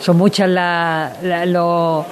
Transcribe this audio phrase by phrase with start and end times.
[0.00, 0.50] son muchas
[1.46, 2.04] los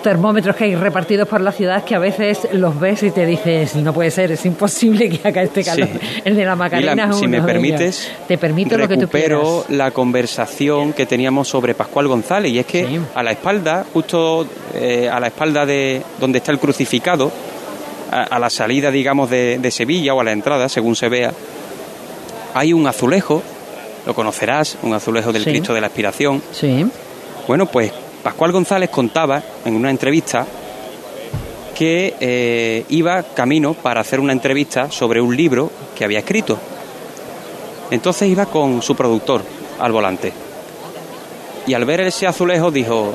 [0.00, 3.74] termómetros que hay repartidos por la ciudad que a veces los ves y te dices,
[3.74, 5.88] no puede ser, es imposible que haga este calor.
[6.24, 9.40] El de la Macarena Si me permites, te permito lo que tú quieras.
[9.70, 15.08] la conversación que teníamos sobre Pascual González y es que a la espalda, justo eh,
[15.12, 17.32] a la espalda de donde está el crucificado,
[18.08, 21.32] a, la salida, digamos, de, Sevilla o a la entrada, según se vea,
[22.54, 23.42] hay un azulejo,
[24.06, 26.42] lo conocerás, un azulejo del Cristo de la Aspiración.
[26.52, 26.86] Sí.
[27.46, 30.46] Bueno, pues Pascual González contaba en una entrevista
[31.74, 36.58] que eh, iba camino para hacer una entrevista sobre un libro que había escrito.
[37.90, 39.42] Entonces iba con su productor
[39.78, 40.32] al volante.
[41.66, 43.12] Y al ver ese azulejo dijo,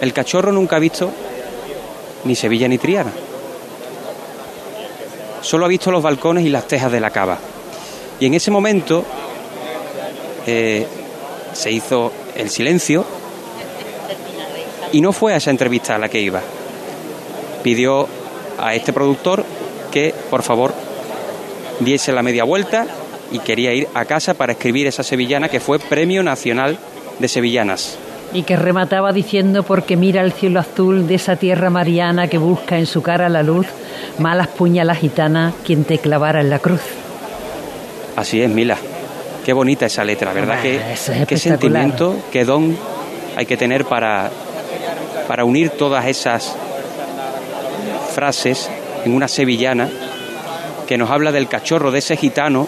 [0.00, 1.10] el cachorro nunca ha visto
[2.24, 3.12] ni Sevilla ni Triana.
[5.42, 7.38] Solo ha visto los balcones y las tejas de la cava.
[8.18, 9.04] Y en ese momento
[10.52, 10.86] eh,
[11.52, 13.04] se hizo el silencio
[14.92, 16.40] y no fue a esa entrevista a la que iba.
[17.62, 18.08] Pidió
[18.58, 19.44] a este productor
[19.92, 20.74] que, por favor,
[21.78, 22.86] diese la media vuelta
[23.30, 26.78] y quería ir a casa para escribir esa sevillana que fue Premio Nacional
[27.20, 27.96] de Sevillanas.
[28.32, 32.76] Y que remataba diciendo, porque mira el cielo azul de esa tierra mariana que busca
[32.78, 33.66] en su cara la luz,
[34.18, 36.82] malas puñalas gitana quien te clavara en la cruz.
[38.16, 38.76] Así es, Mila.
[39.44, 40.60] Qué bonita esa letra, ¿verdad?
[40.62, 42.76] qué sentimiento, qué don
[43.36, 44.30] hay que tener para
[45.30, 46.56] para unir todas esas
[48.12, 48.68] frases
[49.04, 49.88] en una sevillana
[50.88, 52.66] que nos habla del cachorro de ese gitano,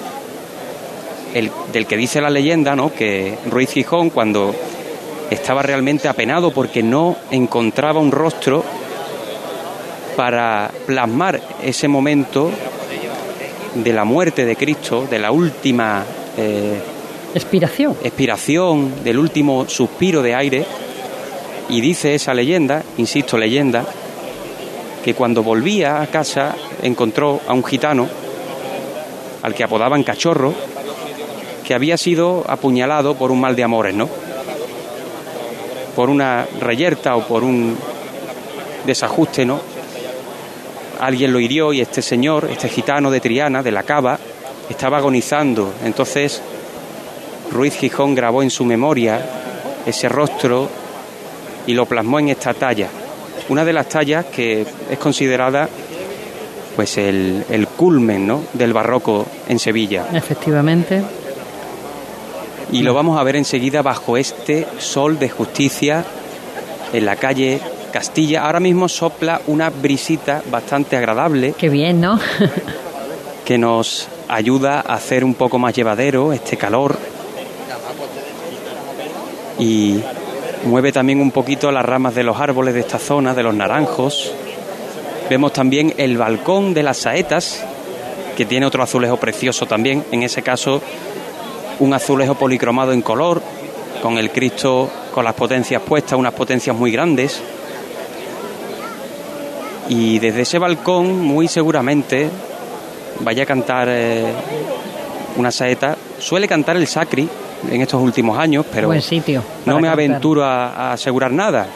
[1.34, 2.92] el, del que dice la leyenda, ¿no?
[2.92, 4.54] que Ruiz Gijón cuando
[5.28, 8.64] estaba realmente apenado porque no encontraba un rostro
[10.14, 12.48] para plasmar ese momento
[13.74, 16.04] de la muerte de Cristo, de la última
[16.36, 16.80] eh,
[17.34, 17.96] expiración.
[18.02, 20.64] expiración, del último suspiro de aire,
[21.68, 23.84] y dice esa leyenda, insisto, leyenda,
[25.04, 28.08] que cuando volvía a casa encontró a un gitano,
[29.42, 30.54] al que apodaban cachorro,
[31.64, 34.08] que había sido apuñalado por un mal de amores, ¿no?
[35.96, 37.76] Por una reyerta o por un
[38.86, 39.60] desajuste, ¿no?
[41.00, 44.18] Alguien lo hirió y este señor, este gitano de Triana, de la Cava,
[44.72, 45.72] estaba agonizando.
[45.84, 46.42] Entonces
[47.50, 49.20] Ruiz Gijón grabó en su memoria
[49.86, 50.68] ese rostro
[51.66, 52.88] y lo plasmó en esta talla.
[53.48, 55.68] Una de las tallas que es considerada
[56.76, 58.42] pues el, el culmen ¿no?
[58.52, 60.06] del barroco en Sevilla.
[60.12, 61.02] Efectivamente.
[62.70, 66.04] Y lo vamos a ver enseguida bajo este sol de justicia
[66.92, 67.60] en la calle
[67.92, 68.46] Castilla.
[68.46, 71.54] Ahora mismo sopla una brisita bastante agradable.
[71.58, 72.18] Qué bien, ¿no?
[73.44, 76.98] que nos ayuda a hacer un poco más llevadero este calor.
[79.58, 80.00] Y
[80.64, 84.32] Mueve también un poquito las ramas de los árboles de esta zona, de los naranjos.
[85.28, 87.64] Vemos también el balcón de las saetas,
[88.36, 90.80] que tiene otro azulejo precioso también, en ese caso
[91.80, 93.42] un azulejo policromado en color,
[94.02, 97.42] con el Cristo con las potencias puestas, unas potencias muy grandes.
[99.88, 102.30] Y desde ese balcón, muy seguramente,
[103.22, 104.32] vaya a cantar eh,
[105.36, 105.96] una saeta.
[106.18, 107.28] Suele cantar el Sacri,
[107.70, 108.92] en estos últimos años, pero
[109.66, 111.66] no me aventuro a, asegurar nada.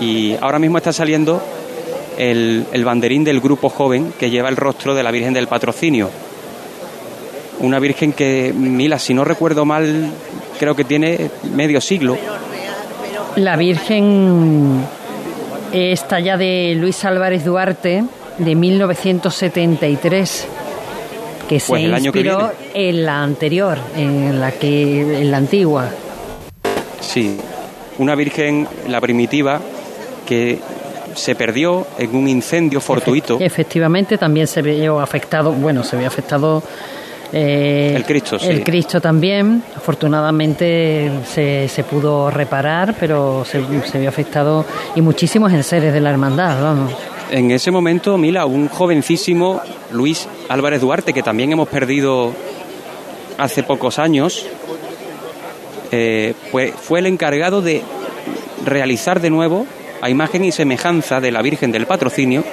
[0.00, 1.40] Y ahora mismo está saliendo
[2.18, 6.10] el, el banderín del grupo joven que lleva el rostro de la Virgen del Patrocinio.
[7.60, 10.10] Una Virgen que, Mila, si no recuerdo mal,
[10.58, 12.18] creo que tiene medio siglo.
[13.36, 14.84] La Virgen
[15.72, 18.04] está ya de Luis Álvarez Duarte,
[18.38, 20.48] de 1973
[21.48, 25.88] que se pues inspiró en la anterior, en la que en la antigua.
[27.00, 27.38] Sí,
[27.98, 29.60] una virgen, la primitiva,
[30.26, 30.58] que
[31.14, 33.38] se perdió en un incendio fortuito.
[33.40, 36.62] Efectivamente, también se vio afectado, bueno, se vio afectado
[37.32, 38.46] eh, el Cristo, sí.
[38.48, 43.60] El Cristo también, afortunadamente se, se pudo reparar, pero se,
[43.90, 44.64] se, vio afectado
[44.94, 46.92] y muchísimos enseres de la hermandad, vamos.
[47.30, 49.60] En ese momento, Mila, un jovencísimo
[49.90, 52.32] Luis Álvarez Duarte, que también hemos perdido
[53.38, 54.46] hace pocos años,
[55.90, 57.82] eh, pues fue el encargado de
[58.64, 59.66] realizar de nuevo,
[60.00, 62.44] a imagen y semejanza de la Virgen del Patrocinio,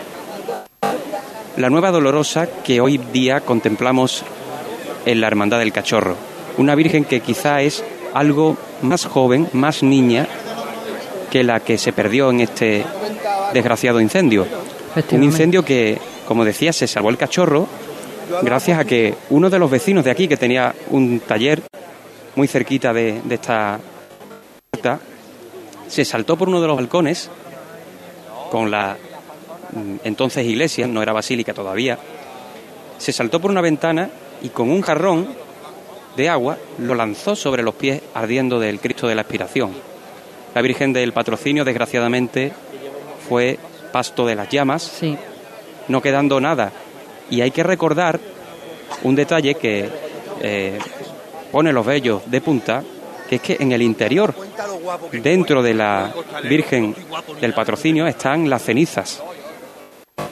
[1.58, 4.24] la nueva dolorosa que hoy día contemplamos
[5.06, 6.16] en la Hermandad del Cachorro.
[6.58, 7.84] Una Virgen que quizá es
[8.14, 10.28] algo más joven, más niña
[11.30, 12.86] que la que se perdió en este
[13.54, 14.46] desgraciado incendio.
[15.12, 15.98] Un incendio que,
[16.28, 17.68] como decía, se salvó el cachorro
[18.42, 21.62] gracias a que uno de los vecinos de aquí, que tenía un taller
[22.36, 23.80] muy cerquita de, de esta
[24.70, 25.00] puerta,
[25.88, 27.30] se saltó por uno de los balcones
[28.50, 28.98] con la
[29.74, 31.98] mm, entonces iglesia, no era basílica todavía,
[32.98, 34.10] se saltó por una ventana
[34.42, 35.28] y con un jarrón
[36.16, 39.72] de agua lo lanzó sobre los pies ardiendo del Cristo de la Expiración.
[40.54, 42.52] La Virgen del Patrocinio, desgraciadamente,
[43.32, 43.58] fue
[43.94, 45.18] pasto de las llamas, sí.
[45.88, 46.70] no quedando nada.
[47.30, 48.20] Y hay que recordar
[49.04, 49.90] un detalle que
[50.42, 50.78] eh,
[51.50, 52.84] pone los vellos de punta,
[53.30, 54.36] que es que en el interior,
[55.14, 56.14] dentro de la
[56.44, 56.94] Virgen
[57.40, 59.24] del Patrocinio, están las cenizas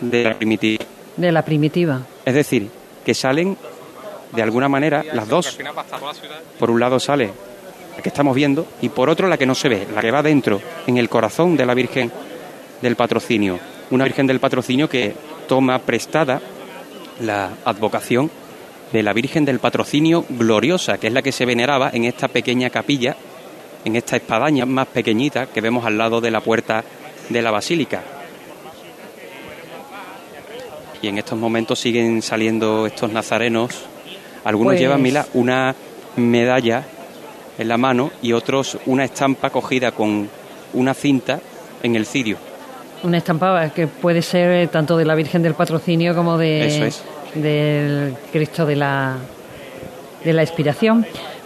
[0.02, 0.84] de la primitiva.
[1.16, 2.02] De la primitiva.
[2.26, 2.70] Es decir,
[3.06, 3.56] que salen
[4.34, 5.58] de alguna manera las dos.
[6.60, 7.32] Por un lado sale
[7.96, 10.22] la que estamos viendo y por otro la que no se ve, la que va
[10.22, 12.12] dentro, en el corazón de la Virgen
[12.82, 13.60] del Patrocinio.
[13.92, 15.14] Una Virgen del Patrocinio que
[15.48, 16.42] toma prestada
[17.22, 18.30] la advocación
[18.94, 22.70] de la Virgen del Patrocinio Gloriosa, que es la que se veneraba en esta pequeña
[22.70, 23.16] capilla,
[23.86, 26.84] en esta espadaña más pequeñita que vemos al lado de la puerta
[27.30, 28.02] de la basílica.
[31.02, 33.72] Y en estos momentos siguen saliendo estos nazarenos.
[34.44, 35.74] Algunos Pues- llevan, Mila, una
[36.18, 36.84] medalla
[37.58, 40.30] en la mano y otros una estampa cogida con
[40.74, 41.40] una cinta
[41.84, 42.38] en el cirio.
[43.04, 46.86] Una estampa que puede ser eh, tanto de la Virgen del Patrocinio como de, Eso
[46.86, 47.04] es.
[47.36, 49.16] del Cristo de la,
[50.24, 51.06] de la Expiración.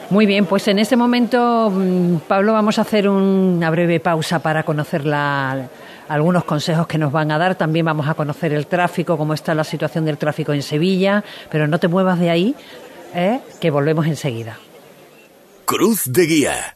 [0.10, 4.64] Muy bien, pues en este momento, mm, Pablo, vamos a hacer una breve pausa para
[4.64, 5.68] conocer la-
[6.10, 7.56] algunos consejos que nos van a dar.
[7.56, 11.24] También vamos a conocer el tráfico, cómo está la situación del tráfico en Sevilla.
[11.50, 12.56] Pero no te muevas de ahí,
[13.16, 13.40] ¿eh?
[13.60, 14.58] que volvemos enseguida.
[15.66, 16.76] Cruz de Guía.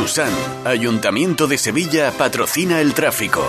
[0.00, 0.32] Tusan,
[0.64, 3.44] Ayuntamiento de Sevilla patrocina el tráfico.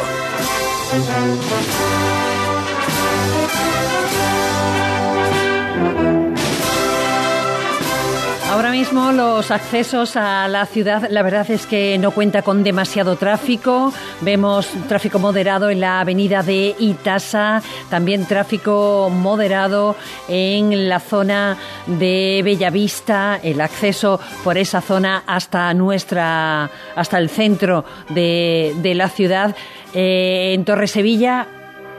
[8.61, 13.15] Ahora mismo los accesos a la ciudad, la verdad es que no cuenta con demasiado
[13.15, 13.91] tráfico.
[14.21, 19.95] Vemos tráfico moderado en la avenida de Itasa, también tráfico moderado
[20.27, 27.83] en la zona de Bellavista, el acceso por esa zona hasta nuestra, hasta el centro
[28.09, 29.55] de, de la ciudad.
[29.95, 31.47] Eh, en Torre Sevilla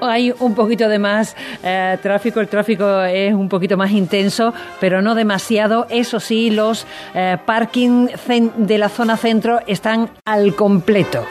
[0.05, 5.03] hay un poquito de más eh, tráfico, el tráfico es un poquito más intenso, pero
[5.03, 5.87] no demasiado.
[5.89, 8.09] Eso sí, los eh, parking
[8.57, 11.25] de la zona centro están al completo.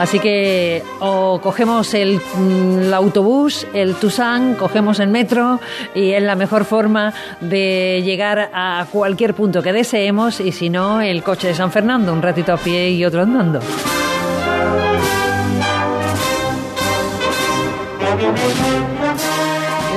[0.00, 5.60] Así que o cogemos mm, el, autobús, el Tucson, cogemos el metro
[5.94, 11.02] y es la mejor forma de llegar a cualquier punto que deseemos y si no,
[11.02, 13.60] el coche de San Fernando, un ratito a pie y otro andando.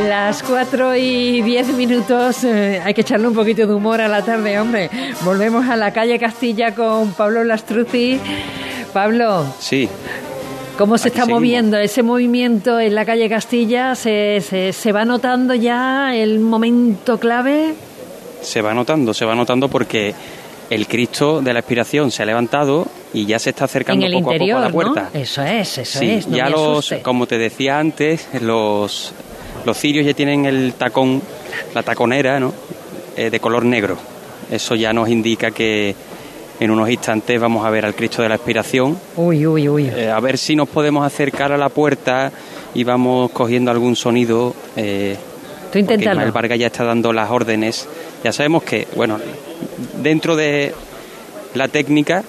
[0.08, 4.24] Las 4 y 10 minutos, eh, hay que echarle un poquito de humor a la
[4.24, 4.90] tarde, hombre.
[5.22, 8.20] Volvemos a la calle Castilla con Pablo Lastruzzi
[8.94, 9.46] Pablo.
[9.60, 9.90] Sí.
[10.78, 13.96] ¿Cómo se está moviendo ese movimiento en la calle Castilla?
[13.96, 17.74] ¿Se, se, va notando ya el momento clave?
[18.42, 20.14] Se va notando, se va notando porque
[20.70, 24.38] el Cristo de la Expiración se ha levantado y ya se está acercando poco a
[24.38, 25.10] poco a la puerta.
[25.14, 26.28] Eso es, eso es.
[26.30, 29.14] ya los, como te decía antes, los,
[29.66, 31.22] los cirios ya tienen el tacón,
[31.74, 32.54] la taconera, ¿no?
[33.16, 33.98] Eh, de color negro.
[34.50, 35.96] Eso ya nos indica que
[36.60, 38.98] en unos instantes vamos a ver al Cristo de la Expiración.
[39.16, 39.92] Uy, uy, uy.
[39.96, 42.32] Eh, a ver si nos podemos acercar a la puerta
[42.74, 44.56] y vamos cogiendo algún sonido.
[44.76, 45.18] Eh,
[45.72, 47.88] Tú El Vargas ya está dando las órdenes.
[48.24, 49.20] Ya sabemos que, bueno,
[50.02, 50.74] dentro de
[51.56, 52.24] la técnica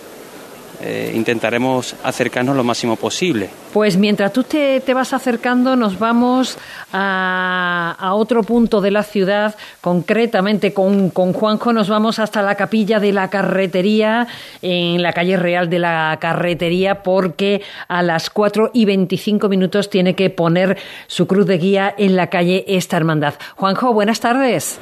[0.81, 3.49] eh, intentaremos acercarnos lo máximo posible.
[3.73, 6.59] Pues mientras tú te, vas acercando, nos vamos
[6.93, 12.99] a, otro punto de la ciudad, concretamente con, con, Juanjo, nos vamos hasta la capilla
[12.99, 14.27] de la carretería,
[14.63, 20.15] en la calle Real de la Carretería, porque a las 4 y 25 minutos tiene
[20.15, 23.35] que poner su cruz de guía en la calle Esta Hermandad.
[23.57, 24.81] Juanjo, buenas tardes.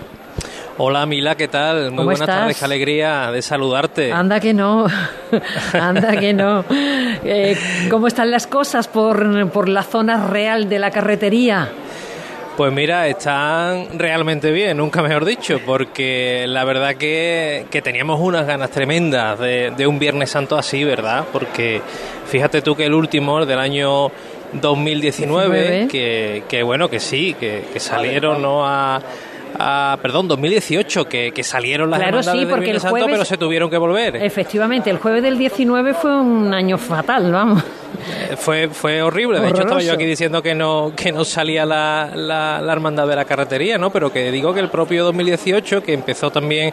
[0.79, 1.91] Hola Mila, ¿qué tal?
[1.91, 4.11] Muy buenas tardes, qué alegría de saludarte.
[4.11, 4.87] Anda que no,
[5.75, 6.65] anda que no.
[6.71, 7.59] Eh,
[7.91, 11.69] ¿Cómo están las cosas por, por la zona real de la carretería?
[12.57, 18.47] Pues mira, están realmente bien, nunca mejor dicho, porque la verdad que, que teníamos unas
[18.47, 21.25] ganas tremendas de, de, un Viernes Santo así, ¿verdad?
[21.33, 21.83] Porque
[22.27, 24.11] fíjate tú que el último, el del año
[24.53, 28.67] 2019, que, que bueno, que sí, que, que salieron ¿no?
[28.67, 29.01] a
[29.59, 33.71] Ah, perdón, 2018, que, que salieron las claro, sí, porque el Santo, pero se tuvieron
[33.71, 34.17] que volver.
[34.17, 37.63] Efectivamente, el jueves del 19 fue un año fatal, vamos.
[38.31, 41.65] Eh, fue, fue horrible, de hecho estaba yo aquí diciendo que no, que no salía
[41.65, 43.91] la, la, la hermandad de la carretería, ¿no?
[43.91, 46.73] Pero que digo que el propio 2018, que empezó también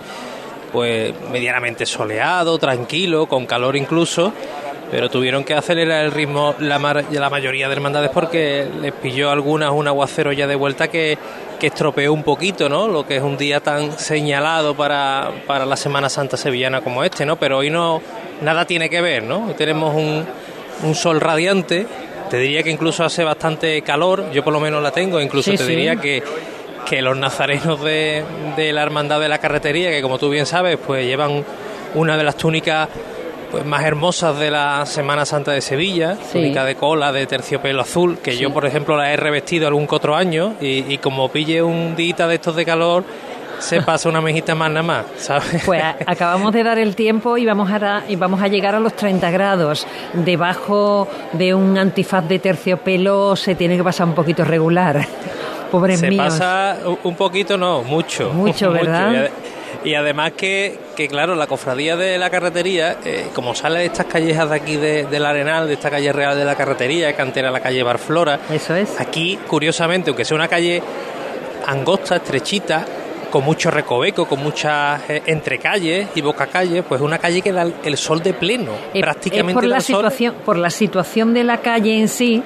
[0.71, 4.33] pues medianamente soleado, tranquilo, con calor incluso,
[4.91, 9.71] pero tuvieron que acelerar el ritmo la, la mayoría de hermandades porque les pilló algunas
[9.71, 11.17] un aguacero ya de vuelta que,
[11.59, 12.87] que estropeó un poquito, ¿no?
[12.87, 17.25] Lo que es un día tan señalado para, para la Semana Santa sevillana como este,
[17.25, 17.35] ¿no?
[17.35, 18.01] Pero hoy no
[18.41, 19.53] nada tiene que ver, ¿no?
[19.57, 20.25] tenemos un,
[20.83, 21.85] un sol radiante,
[22.29, 25.65] te diría que incluso hace bastante calor, yo por lo menos la tengo, incluso te
[25.65, 26.23] diría que
[26.89, 28.23] que los nazarenos de,
[28.55, 31.45] de la Hermandad de la Carretería, que como tú bien sabes, pues llevan
[31.93, 32.89] una de las túnicas
[33.51, 38.17] pues más hermosas de la Semana Santa de Sevilla, túnica de cola de terciopelo azul,
[38.19, 42.27] que yo por ejemplo la he revestido algún otro año y, como pille un día
[42.27, 43.03] de estos de calor
[43.59, 45.63] se pasa una mejita más nada más, ¿sabes?
[45.65, 48.95] Pues acabamos de dar el tiempo y vamos a, y vamos a llegar a los
[48.95, 49.85] 30 grados.
[50.13, 55.05] Debajo de un antifaz de terciopelo se tiene que pasar un poquito regular.
[55.71, 58.31] Pobres se pasa un poquito, no, mucho.
[58.33, 59.29] Mucho, ¿verdad?
[59.83, 64.07] Y además que, que, claro, la cofradía de la carretería, eh, como sale de estas
[64.07, 67.59] callejas de aquí de, del Arenal, de esta calle real de la carretería, cantera la
[67.59, 68.99] calle Barflora, eso es.
[68.99, 70.81] Aquí, curiosamente, aunque sea una calle
[71.65, 72.85] angosta, estrechita,
[73.29, 77.97] con mucho recoveco, con muchas eh, entrecalles y bocacalles, pues una calle que da el,
[77.97, 79.53] sol de pleno, eh, prácticamente.
[79.53, 82.43] por la situación, por la situación de la calle en sí,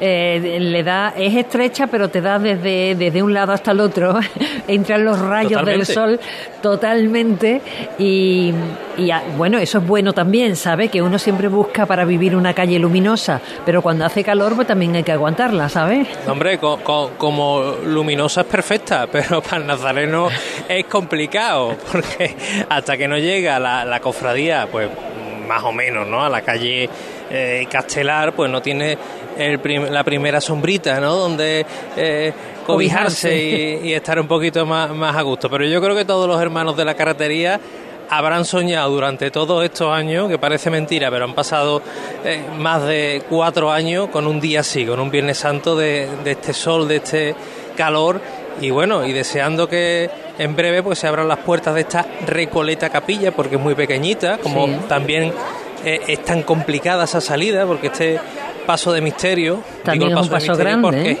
[0.00, 4.18] eh, le da, es estrecha, pero te da desde, desde un lado hasta el otro,
[4.68, 6.18] entran los rayos del sol
[6.60, 7.60] totalmente
[7.98, 8.52] y,
[8.96, 10.88] y bueno, eso es bueno también, ¿sabe?
[10.88, 14.96] Que uno siempre busca para vivir una calle luminosa, pero cuando hace calor pues también
[14.96, 16.08] hay que aguantarla, ¿sabes?
[16.26, 20.23] Hombre, como luminosa es perfecta, pero para el nazareno
[20.68, 22.34] es complicado, porque
[22.68, 24.88] hasta que no llega la, la cofradía, pues
[25.46, 26.24] más o menos, ¿no?
[26.24, 26.88] A la calle
[27.30, 28.96] eh, Castelar, pues no tiene
[29.90, 31.14] la primera sombrita, ¿no?
[31.14, 31.66] Donde
[31.96, 32.32] eh,
[32.66, 35.50] cobijarse y, estar un poquito más, más a gusto.
[35.50, 37.60] Pero yo creo que todos los hermanos de la carretería
[38.08, 41.82] habrán soñado durante todos estos años, que parece mentira, pero han pasado
[42.24, 46.52] eh, más de cuatro años con un día así, con un Viernes Santo de, este
[46.52, 47.34] sol, de este
[47.76, 48.20] calor,
[48.60, 52.90] y bueno, y deseando que en breve pues se abran las puertas de esta Recoleta
[52.90, 55.32] Capilla, porque es muy pequeñita, como también
[55.84, 58.20] eh, es tan complicada esa salida, porque este
[58.66, 59.62] paso de misterio.
[59.82, 61.12] También es un paso grande.
[61.12, 61.18] ¿eh?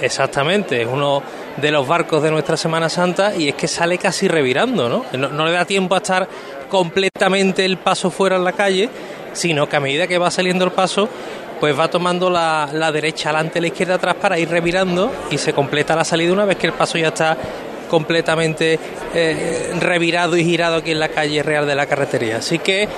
[0.00, 1.22] Exactamente, es uno
[1.56, 5.04] de los barcos de nuestra Semana Santa y es que sale casi revirando, ¿no?
[5.16, 5.46] ¿no?
[5.46, 6.28] le da tiempo a estar
[6.68, 8.88] completamente el paso fuera en la calle,
[9.32, 11.08] sino que a medida que va saliendo el paso,
[11.62, 15.52] pues va tomando la, la derecha adelante, la izquierda atrás para ir revirando y se
[15.52, 17.36] completa la salida una vez que el paso ya está
[17.88, 18.80] completamente
[19.14, 22.38] eh, revirado y girado aquí en la calle real de la carretería.
[22.38, 22.88] Así que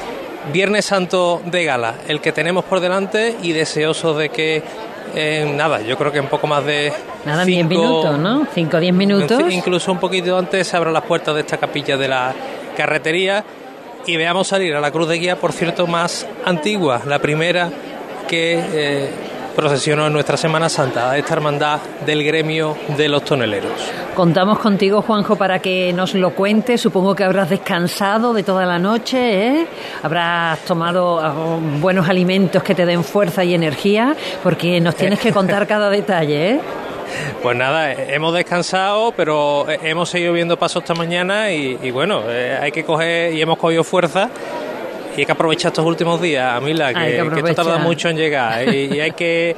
[0.51, 4.63] Viernes Santo de Gala, el que tenemos por delante y deseoso de que
[5.15, 6.91] eh, nada, yo creo que un poco más de.
[7.27, 8.47] Nada, 10 minutos, ¿no?
[8.51, 9.43] 5 o 10 minutos.
[9.51, 12.35] Incluso un poquito antes se abran las puertas de esta capilla de la
[12.75, 13.45] carretería
[14.07, 17.71] y veamos salir a la cruz de guía, por cierto, más antigua, la primera
[18.25, 19.11] que eh,
[19.55, 23.73] procesionó en nuestra Semana Santa, esta hermandad del gremio de los toneleros.
[24.15, 26.81] Contamos contigo, Juanjo, para que nos lo cuentes.
[26.81, 29.67] Supongo que habrás descansado de toda la noche, ¿eh?
[30.03, 35.33] habrás tomado ah, buenos alimentos que te den fuerza y energía, porque nos tienes que
[35.33, 36.51] contar cada detalle.
[36.53, 36.61] ¿eh?
[37.43, 42.73] Pues nada, hemos descansado, pero hemos seguido viendo pasos esta mañana y, bueno, eh, hay
[42.73, 44.31] que coger y hemos cogido fuerza
[45.17, 48.73] y hay que aprovechar estos últimos días, Mila, que, que, esto tarda mucho en llegar
[48.73, 49.57] y, hay que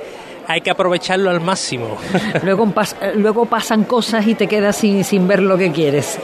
[0.48, 1.96] hay que aprovecharlo al máximo.
[2.44, 2.72] Luego,
[3.16, 6.20] luego pasan cosas y te quedas sin, sin ver lo que quieres.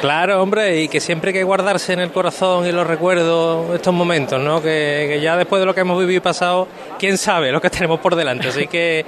[0.00, 3.92] Claro, hombre, y que siempre hay que guardarse en el corazón y los recuerdos estos
[3.92, 4.62] momentos, ¿no?
[4.62, 6.66] Que, que, ya después de lo que hemos vivido y pasado,
[6.98, 8.48] quién sabe lo que tenemos por delante.
[8.48, 9.04] Así que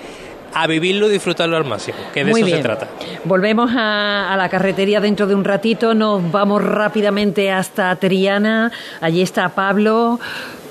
[0.55, 2.89] a vivirlo y disfrutarlo al máximo, que de eso se trata.
[3.25, 9.49] Volvemos a, la carretería dentro de un ratito, nos vamos rápidamente hasta Triana, allí está
[9.51, 10.21] Pablo.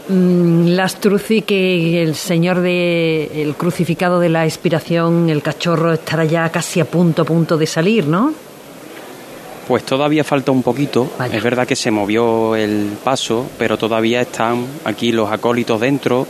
[0.10, 6.50] Mm, Lastruzzi, que el señor de el crucificado de la expiración, el cachorro, estará ya
[6.50, 8.34] casi a punto, a punto de salir, ¿no?
[9.68, 11.10] Pues todavía falta un poquito.
[11.32, 16.28] Es verdad que se movió el paso, pero todavía están aquí los acólitos dentro.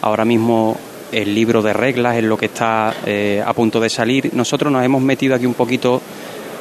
[0.00, 0.76] Ahora mismo
[1.14, 4.30] el libro de reglas es lo que está eh, a punto de salir.
[4.34, 6.02] Nosotros nos hemos metido aquí un poquito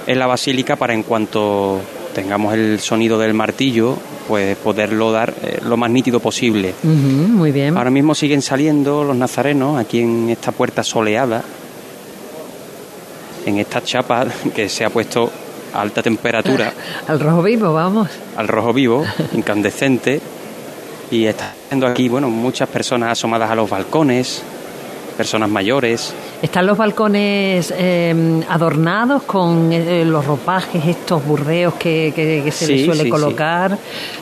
[0.06, 1.82] en la basílica para en cuanto
[2.14, 6.76] tengamos el sonido del martillo, pues poderlo dar eh, lo más nítido posible.
[6.84, 7.76] muy bien.
[7.76, 11.44] Ahora mismo siguen saliendo los nazarenos aquí en esta puerta soleada,
[13.46, 15.32] en esta chapa que se ha puesto
[15.74, 16.72] a alta temperatura.
[17.08, 18.10] Al rojo vivo, vamos.
[18.38, 20.22] Al rojo vivo, incandescente
[21.14, 24.42] y está viendo aquí, bueno, muchas personas asomadas a los balcones,
[25.16, 26.12] personas mayores.
[26.42, 32.12] ¿Están los balcones em, adornados con eh, los ropajes, estos burdeos que,
[32.52, 33.78] se les suele colocar?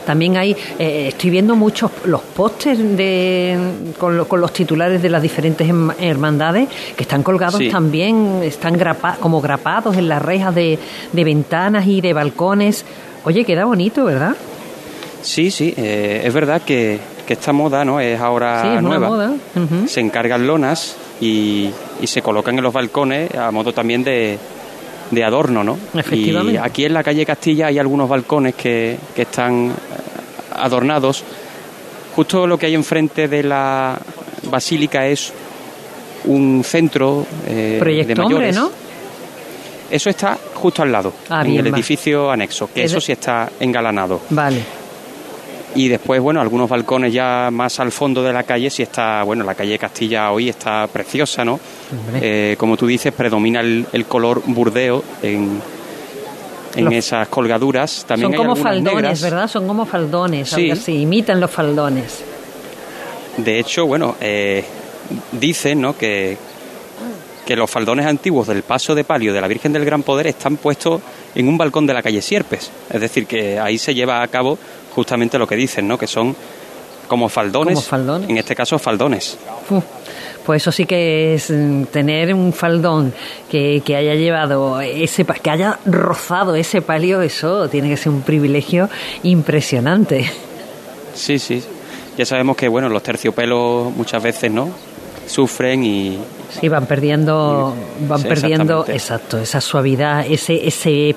[0.06, 3.58] También hay, eh, estoy viendo muchos los pósters de,
[3.98, 8.78] con, los titulares de las diferentes hermandades que están colgados también, están
[9.22, 10.78] como grapados en las rejas de,
[11.14, 12.84] de ventanas y de balcones.
[13.24, 14.36] Oye, queda bonito, ¿verdad?
[15.22, 17.00] Sí, sí, eh, es verdad que,
[17.32, 19.08] esta moda no es ahora nueva.
[19.08, 19.34] moda.
[19.88, 21.70] Se encargan lonas y,
[22.04, 24.38] se colocan en los balcones a modo también de,
[25.10, 25.78] de adorno, ¿no?
[25.94, 26.56] Efectivamente.
[26.56, 29.74] Y aquí en la calle Castilla hay algunos balcones que, que están eh,
[30.56, 31.24] adornados.
[32.18, 33.98] Justo lo que hay enfrente de la
[34.50, 35.32] basílica es
[36.26, 38.56] un centro eh, de mayores.
[38.58, 38.72] ¿no?
[39.90, 44.20] Eso está justo al lado, ah, en el edificio anexo, que eso sí está engalanado.
[44.32, 44.81] Vale
[45.76, 49.44] y después bueno algunos balcones ya más al fondo de la calle si está bueno
[49.44, 51.60] la calle Castilla hoy está preciosa no
[52.16, 55.62] eh, como tú dices predomina el, color burdeo en
[56.74, 58.06] en esas colgaduras.
[58.08, 61.02] También son como faldones verdad son como faldones sí.
[61.02, 62.24] imitan los faldones.
[63.38, 64.64] De hecho bueno eh,
[65.34, 66.38] dicen no que
[67.46, 70.58] que los faldones antiguos del paso de palio de la Virgen del Gran Poder están
[70.58, 71.02] puestos
[71.34, 72.72] en un balcón de la calle Sierpes.
[72.90, 74.58] Es decir, que ahí se lleva a cabo
[74.94, 75.98] justamente lo que dicen, ¿no?
[75.98, 76.36] Que son
[77.08, 77.90] como faldones,
[78.28, 79.38] en este caso faldones.
[80.46, 83.14] pues eso sí que es mm, tener un faldón
[83.50, 88.22] que, que, haya llevado ese que haya rozado ese palio, eso tiene que ser un
[88.22, 88.90] privilegio
[89.24, 90.32] impresionante.
[91.14, 91.62] Sí, sí.
[92.18, 94.70] Ya sabemos que bueno, los terciopelos muchas veces, ¿no?
[95.32, 96.18] sufren y,
[96.60, 97.74] Sí, van perdiendo,
[98.08, 101.16] van perdiendo, exacto, esa suavidad, ese, ese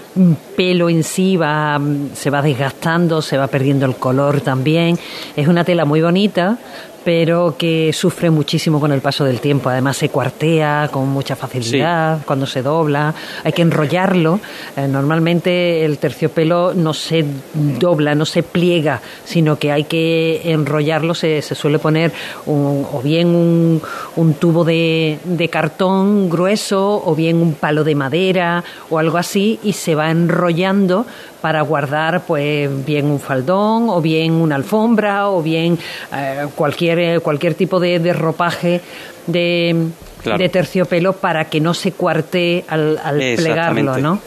[0.56, 1.80] pelo en sí va,
[2.14, 4.98] se va desgastando, se va perdiendo el color también.
[5.36, 6.58] Es una tela muy bonita,
[7.04, 9.68] pero que sufre muchísimo con el paso del tiempo.
[9.68, 13.14] Además se cuartea con mucha facilidad cuando se dobla.
[13.44, 14.40] Hay que enrollarlo.
[14.76, 21.14] Eh, normalmente el terciopelo no se dobla, no se pliega, sino que hay que enrollarlo.
[21.14, 22.12] Se, se suele poner
[22.46, 23.82] o bien un,
[24.16, 29.58] un tubo de, de cartón grueso o bien un palo de madera o algo así
[29.62, 31.06] y se va enrollando
[31.40, 35.78] para guardar pues bien un faldón o bien una alfombra o bien
[36.14, 38.80] eh, cualquier cualquier tipo de, ropaje
[39.26, 39.88] de,
[40.24, 44.20] de, terciopelo para que no se cuarte al, al plegarlo, ¿no?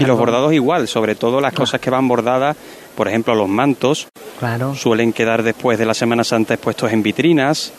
[0.00, 2.56] Y los bordados igual, sobre todo las cosas que van bordadas,
[2.94, 4.74] por ejemplo los mantos, claro.
[4.74, 7.72] suelen quedar después de la Semana Santa expuestos en vitrinas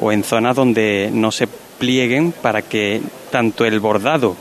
[0.00, 4.34] o en zonas donde no se plieguen para que tanto el bordado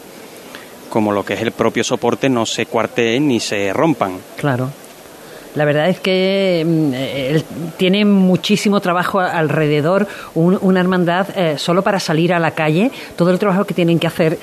[0.89, 4.17] como lo que es el propio soporte no se cuarteen ni se rompan.
[4.37, 4.71] Claro.
[5.55, 12.33] La verdad es que mm, tiene muchísimo trabajo alrededor, una hermandad eh, solo para salir
[12.33, 14.37] a la calle, todo el trabajo que tienen que hacer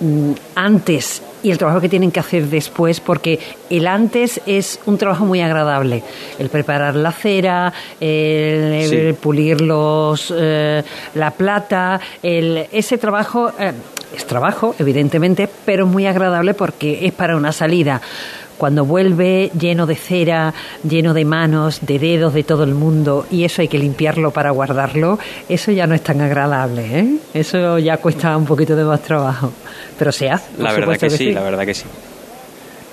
[0.00, 3.38] mm, antes y el trabajo que tienen que hacer después, porque
[3.70, 6.02] el antes es un trabajo muy agradable.
[6.38, 10.82] El preparar la cera, el, pulir los, eh,
[11.14, 13.72] la plata, el, ese trabajo eh,
[14.14, 18.00] es trabajo, evidentemente, pero muy agradable porque es para una salida
[18.62, 20.54] cuando vuelve lleno de cera,
[20.88, 24.52] lleno de manos, de dedos de todo el mundo y eso hay que limpiarlo para
[24.52, 27.16] guardarlo, eso ya no es tan agradable, ¿eh?
[27.34, 29.52] Eso ya cuesta un poquito de más trabajo,
[29.98, 30.62] pero se hace.
[30.62, 31.86] La verdad que, sí, la verdad que sí.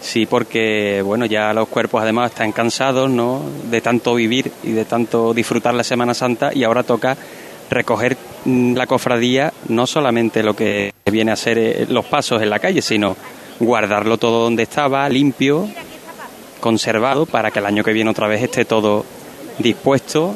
[0.01, 3.43] Sí, porque bueno, ya los cuerpos además están cansados, ¿no?
[3.69, 7.15] De tanto vivir y de tanto disfrutar la Semana Santa y ahora toca
[7.69, 12.49] recoger mm, la cofradía no solamente lo que viene a ser eh, los pasos en
[12.49, 13.15] la calle, sino
[13.59, 15.67] guardarlo todo donde estaba, limpio,
[16.59, 19.05] conservado, para que el año que viene otra vez esté todo
[19.57, 20.35] dispuesto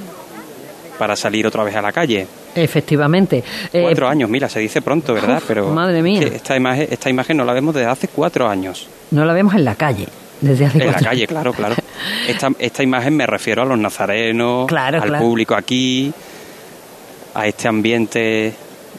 [0.98, 2.28] para salir otra vez a la calle.
[2.56, 3.44] Efectivamente.
[3.72, 5.42] Eh, cuatro años, mira, se dice pronto, ¿verdad?
[5.48, 6.22] Pero madre mía.
[6.22, 8.88] Esta imagen, esta imagen no la vemos desde hace cuatro años.
[9.12, 10.08] No la vemos en la calle.
[10.40, 11.76] Desde hace en la calle, claro, claro.
[12.28, 16.14] Esta, esta imagen me refiero a los nazarenos, al público aquí,
[17.34, 18.54] a este ambiente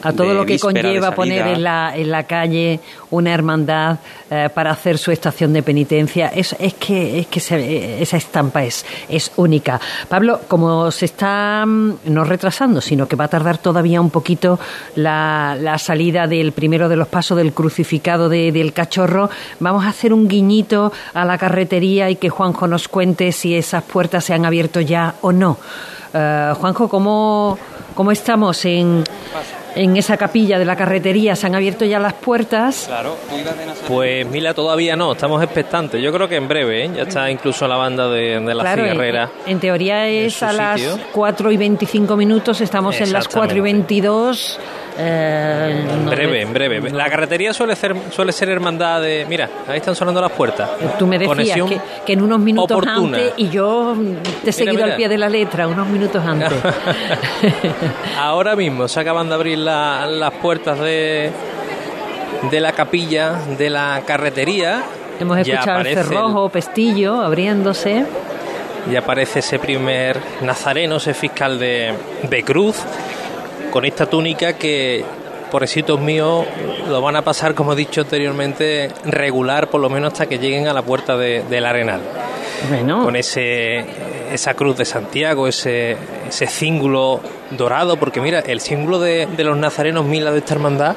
[0.04, 3.98] a todo lo que conlleva poner en la, en la calle una hermandad
[4.30, 6.28] eh, para hacer su estación de penitencia.
[6.28, 9.80] Es, es que, es que esa estampa es, es única.
[10.08, 14.58] Pablo, como se está mm, no retrasando, sino que va a tardar todavía un poquito
[14.96, 20.12] la, la salida del primero de los pasos del crucificado del cachorro, vamos a hacer
[20.12, 24.44] un guiñito a la carretería y que Juanjo nos cuente si esas puertas se han
[24.44, 25.56] abierto ya o no.
[26.12, 27.58] Eh, Juanjo, ¿cómo,
[27.94, 29.04] ¿cómo estamos en
[29.74, 32.84] en esa capilla de la carretería se han abierto ya las puertas.
[32.86, 33.16] Claro,
[33.88, 36.02] Pues Mila, todavía no, estamos expectantes.
[36.02, 36.90] Yo creo que en breve, ¿eh?
[36.94, 40.80] ya está incluso la banda de, la claro, En, teoría es a las
[41.12, 44.60] 4 y 25 minutos, estamos en las 4 y 22.
[44.96, 46.90] Eh, en breve, en breve.
[46.90, 49.26] La carretería suele ser, suele ser hermandad de.
[49.28, 50.70] Mira, ahí están sonando las puertas.
[50.98, 51.58] Tú me decías
[52.06, 53.96] que, en unos minutos antes, y yo
[54.42, 56.52] te he seguido al pie de la letra, unos minutos antes.
[58.18, 61.30] Ahora mismo se acaban de abrir las puertas de,
[62.50, 64.82] de la capilla de la carretería.
[65.18, 68.04] Hemos escuchado el cerrojo, pestillo abriéndose.
[68.90, 71.94] Y aparece ese primer nazareno, ese fiscal de,
[72.28, 72.76] de cruz
[73.74, 75.04] con esta túnica que,
[75.50, 76.46] pobrecitos míos,
[76.88, 80.68] lo van a pasar, como he dicho anteriormente, regular, por lo menos hasta que lleguen
[80.68, 82.00] a la puerta del Arenal.
[83.02, 83.84] Con ese,
[84.32, 85.96] esa cruz de Santiago, ese,
[86.28, 90.94] ese cíngulo dorado, porque mira, el símbolo de, los nazarenos mila de esta hermandad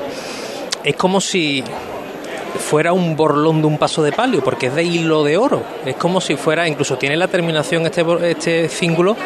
[0.84, 1.63] es como si
[2.60, 5.63] fuera un borlón de un paso de palio, porque es de hilo de oro.
[5.84, 9.18] Es como si fuera, incluso tiene la terminación este, este cíngulo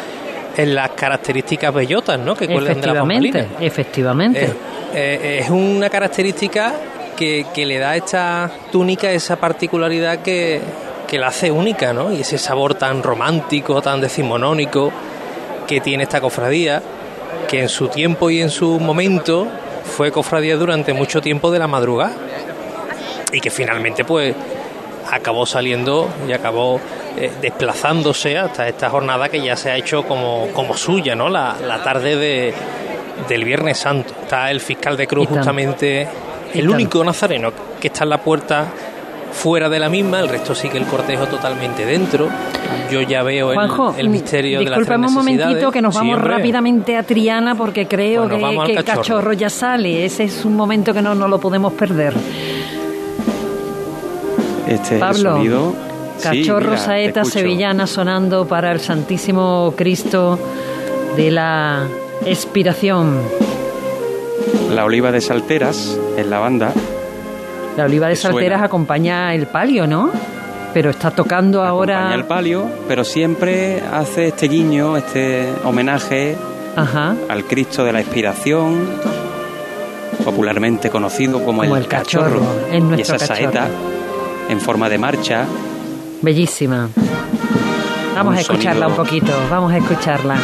[0.56, 2.34] en las características bellotas ¿no?
[2.34, 4.44] que cuelgan de la Efectivamente.
[4.44, 4.54] Eh,
[4.94, 6.74] eh, es una característica
[7.16, 10.60] que, le da a esta túnica esa particularidad que,
[11.06, 12.12] que la hace única, ¿no?
[12.12, 14.90] Y ese sabor tan romántico, tan decimonónico
[15.68, 16.82] que tiene esta cofradía,
[17.48, 19.46] que en su tiempo y en su momento
[19.84, 22.14] fue cofradía durante mucho tiempo de la madrugada
[23.32, 24.34] y que finalmente pues
[25.12, 26.80] acabó saliendo y acabó
[27.16, 31.28] eh, desplazándose hasta esta jornada que ya se ha hecho como, como suya, ¿no?
[31.28, 32.54] La, la tarde de,
[33.28, 34.14] del Viernes Santo.
[34.22, 36.08] Está el fiscal de Cruz justamente,
[36.54, 38.66] el único nazareno que está en la puerta
[39.32, 42.28] fuera de la misma, el resto sigue el cortejo totalmente dentro.
[42.90, 43.52] Yo ya veo
[43.96, 48.72] el, misterio de la un momentito que nos vamos rápidamente a Triana porque creo que,
[48.72, 49.32] el cachorro.
[49.32, 50.04] ya sale.
[50.04, 52.14] Ese es un momento que no, no lo podemos perder.
[54.66, 55.74] Este Pablo, sonido
[56.22, 60.38] Cachorro saeta sevillana sonando para el Santísimo Cristo
[61.16, 61.86] de la
[62.24, 63.20] Expiración.
[64.70, 66.72] La oliva de Salteras en la banda.
[67.76, 70.10] La oliva de Salteras acompaña el palio, ¿no?
[70.72, 71.98] Pero está tocando ahora.
[71.98, 76.36] Acompaña el palio, pero siempre hace este guiño, este homenaje
[77.28, 78.86] al Cristo de la Expiración
[80.24, 82.40] popularmente conocido como, el, cachorro,
[82.96, 83.68] y esa saeta
[84.52, 85.46] en forma de marcha.
[86.20, 86.88] Bellísima.
[88.14, 90.36] Vamos a escucharla un poquito, vamos a escucharla.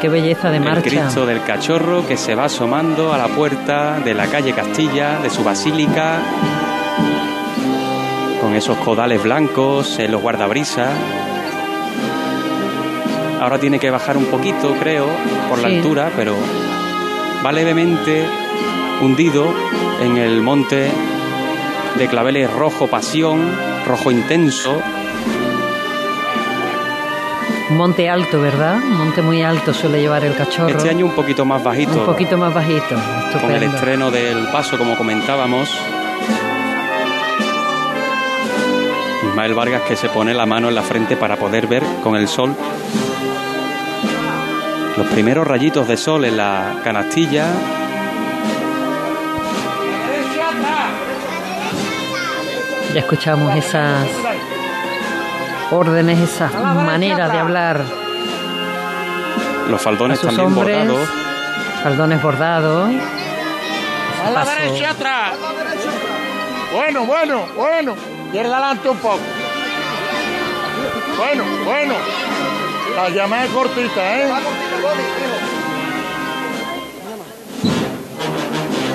[0.00, 0.78] Qué belleza de marcha.
[0.78, 5.18] El Cristo del Cachorro que se va asomando a la puerta de la calle Castilla,
[5.20, 6.18] de su basílica,
[8.40, 10.90] con esos codales blancos en los guardabrisas.
[13.40, 15.06] Ahora tiene que bajar un poquito, creo,
[15.48, 16.34] por la altura, pero
[17.44, 18.24] va levemente
[19.02, 19.52] hundido
[20.00, 20.90] en el monte
[21.98, 23.40] de claveles rojo pasión,
[23.86, 24.80] rojo intenso,
[27.70, 28.78] Monte alto, ¿verdad?
[28.78, 30.68] Monte muy alto suele llevar el cachorro.
[30.68, 31.92] Este año un poquito más bajito.
[31.92, 32.96] Un poquito más bajito.
[33.40, 35.68] Con el estreno del paso, como comentábamos.
[39.28, 42.28] Ismael Vargas que se pone la mano en la frente para poder ver con el
[42.28, 42.54] sol
[44.96, 47.46] los primeros rayitos de sol en la canastilla.
[52.94, 54.06] Ya escuchamos esas
[55.70, 57.80] órdenes, esa manera de hablar.
[59.68, 61.08] Los faldones también bordados.
[61.82, 62.90] Faldones bordados.
[64.24, 65.32] A la derecha atrás.
[66.72, 67.94] Bueno, bueno, bueno.
[68.30, 69.20] Quiere adelante un poco.
[71.16, 71.94] Bueno, bueno.
[72.96, 74.32] La llamada es cortita, ¿eh?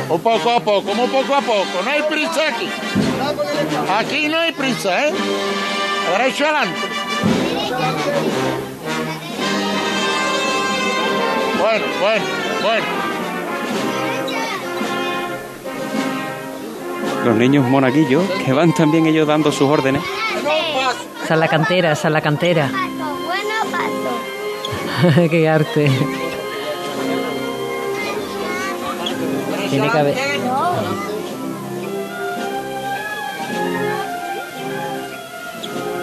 [0.10, 1.82] Un poco a poco, muy poco a poco.
[1.86, 2.70] No hay prisa aquí.
[3.98, 5.14] Aquí no hay prisa, ¿eh?
[6.10, 6.80] Derecho adelante.
[11.60, 12.26] Bueno, bueno,
[12.64, 12.86] bueno.
[17.26, 20.02] Los niños monaguillos que van también ellos dando sus órdenes.
[21.24, 22.72] Esa es la cantera, esa es la cantera.
[25.30, 25.92] Qué arte.
[29.70, 30.31] Tiene que haber.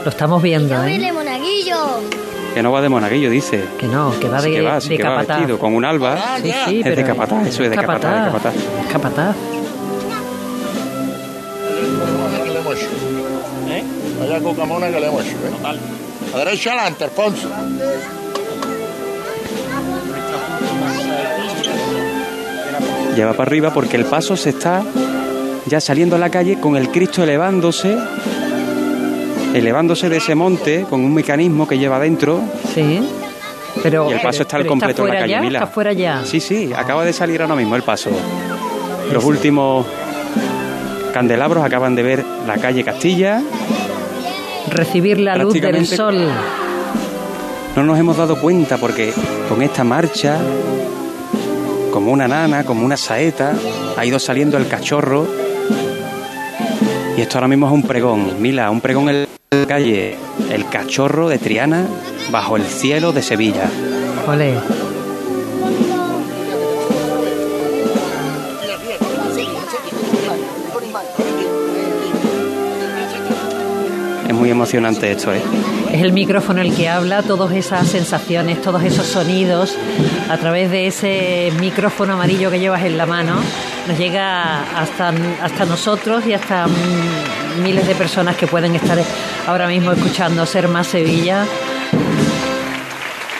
[0.08, 0.98] Lo estamos viendo, ¿eh?
[0.98, 2.00] de monaguillo.
[2.54, 3.62] Que no va de monaguillo, dice.
[3.78, 5.36] Que no, que va de, que va, de capataz.
[5.36, 6.38] vestido con un alba.
[6.38, 8.54] Sí, sí, es pero de capataz, eso es de capataz, capataz.
[8.54, 9.36] Es capataz.
[13.68, 13.84] ¿Eh?
[14.18, 15.50] Vaya cocamona que le hemos hecho, ¿eh?
[15.54, 15.78] Total.
[16.34, 17.50] A derecha adelante, Alfonso.
[23.14, 24.82] Ya va para arriba porque el paso se está
[25.66, 27.94] ya saliendo a la calle con el Cristo elevándose
[29.54, 32.40] elevándose de ese monte con un mecanismo que lleva dentro.
[32.74, 33.00] Sí.
[33.82, 35.58] Pero, y el paso está al completo en la calle ya, Mila.
[35.60, 36.24] ¿Está fuera ya?
[36.24, 38.10] Sí, sí, acaba de salir ahora mismo el paso.
[39.12, 39.86] Los últimos
[41.12, 43.42] candelabros acaban de ver la calle Castilla.
[44.70, 46.28] Recibir la luz del sol.
[47.76, 49.12] No nos hemos dado cuenta porque
[49.48, 50.38] con esta marcha,
[51.92, 53.54] como una nana, como una saeta,
[53.96, 55.26] ha ido saliendo el cachorro.
[57.18, 59.26] Y esto ahora mismo es un pregón, Mila, un pregón el
[59.66, 60.16] calle.
[60.52, 61.84] El Cachorro de Triana,
[62.30, 63.68] bajo el cielo de Sevilla.
[74.48, 75.42] Muy emocionante esto, ¿eh?
[75.92, 79.76] Es el micrófono el que habla, todas esas sensaciones, todos esos sonidos,
[80.28, 83.34] a través de ese micrófono amarillo que llevas en la mano,
[83.86, 86.66] nos llega hasta, hasta nosotros y hasta
[87.62, 88.98] miles de personas que pueden estar
[89.46, 91.44] ahora mismo escuchando Ser Más Sevilla.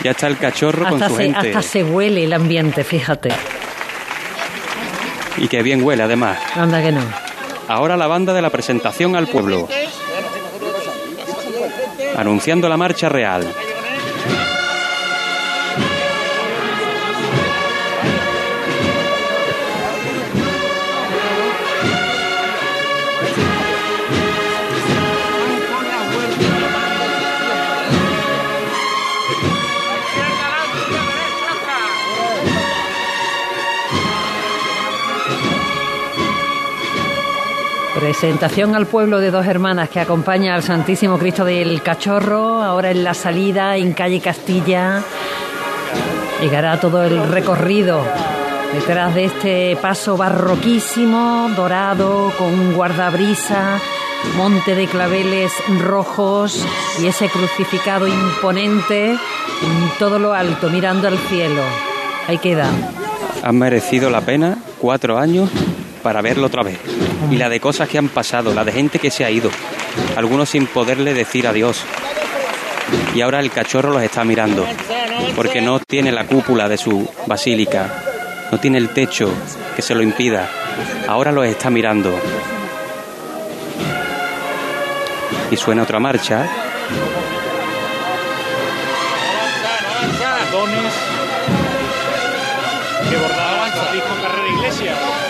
[0.04, 1.38] Ya está el cachorro con su gente.
[1.38, 3.30] Hasta se huele el ambiente, fíjate.
[5.38, 6.38] Y que bien huele, además.
[6.54, 7.00] Anda que no.
[7.66, 9.68] Ahora la banda de la presentación al pueblo.
[12.18, 13.46] Anunciando la marcha real.
[37.98, 43.02] Presentación al pueblo de dos hermanas que acompaña al Santísimo Cristo del Cachorro, ahora en
[43.02, 45.02] la salida en calle Castilla.
[46.40, 48.00] Llegará todo el recorrido
[48.72, 53.80] Detrás de este paso barroquísimo, dorado, con un guardabrisa,
[54.36, 56.64] monte de claveles rojos
[57.00, 61.62] y ese crucificado imponente en todo lo alto, mirando al cielo.
[62.26, 62.68] Ahí queda.
[63.42, 65.48] Han merecido la pena cuatro años
[66.02, 66.78] para verlo otra vez.
[67.30, 69.50] Y la de cosas que han pasado, la de gente que se ha ido,
[70.16, 71.84] algunos sin poderle decir adiós.
[73.14, 74.66] Y ahora el cachorro los está mirando,
[75.36, 78.02] porque no tiene la cúpula de su basílica,
[78.50, 79.30] no tiene el techo
[79.76, 80.48] que se lo impida.
[81.06, 82.18] Ahora los está mirando.
[85.50, 86.48] Y suena otra marcha.
[93.10, 95.27] que Carrera Iglesias.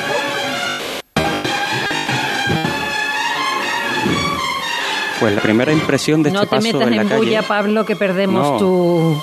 [5.21, 7.19] Pues la primera impresión de no este paso te metas en la en calle.
[7.21, 8.59] bulla, Pablo, que perdemos No.
[8.59, 9.23] tu...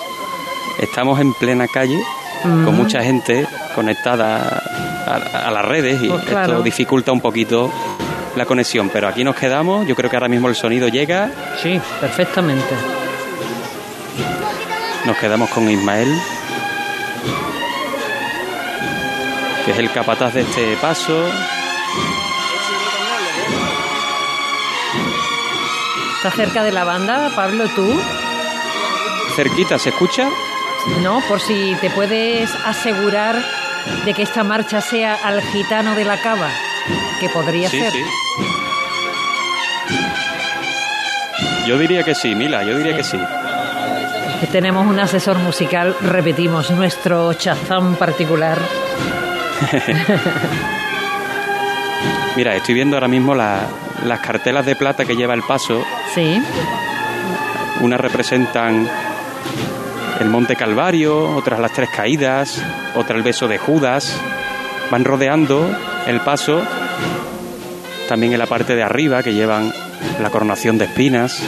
[0.79, 1.97] Estamos en plena calle
[2.43, 4.62] con mucha gente conectada
[5.08, 6.51] a, a las redes y Pues claro.
[6.53, 7.71] esto dificulta un poquito
[8.36, 8.89] la conexión.
[8.89, 9.88] Pero aquí nos quedamos.
[9.88, 11.31] Yo creo que ahora mismo el sonido llega.
[11.63, 12.75] Sí, perfectamente.
[15.05, 16.10] Nos quedamos con Ismael,
[19.65, 21.17] que es el capataz de este paso.
[26.25, 27.88] ¿Estás cerca de la banda, Pablo, tú?
[29.35, 30.27] Cerquita, ¿se escucha?
[31.03, 33.35] No, por si te puedes asegurar
[34.05, 36.49] de que esta marcha sea al gitano de la cava,
[37.19, 37.91] que podría Sí, ser.
[37.91, 38.03] sí.
[41.67, 43.19] Yo diría que sí, Mila, yo diría que sí.
[44.51, 48.57] Tenemos un asesor musical, repetimos, nuestro chazán particular.
[52.35, 53.67] Mira, estoy viendo ahora mismo la-
[54.05, 55.83] las cartelas de plata que lleva el paso.
[56.13, 56.41] Sí,
[57.81, 58.87] Unas representan
[60.19, 62.61] el Monte Calvario, otras las Tres Caídas,
[62.95, 64.15] otra el Beso de Judas.
[64.91, 65.67] Van rodeando
[66.07, 66.61] el paso,
[68.07, 69.73] también en la parte de arriba que llevan
[70.21, 71.41] la coronación de espinas.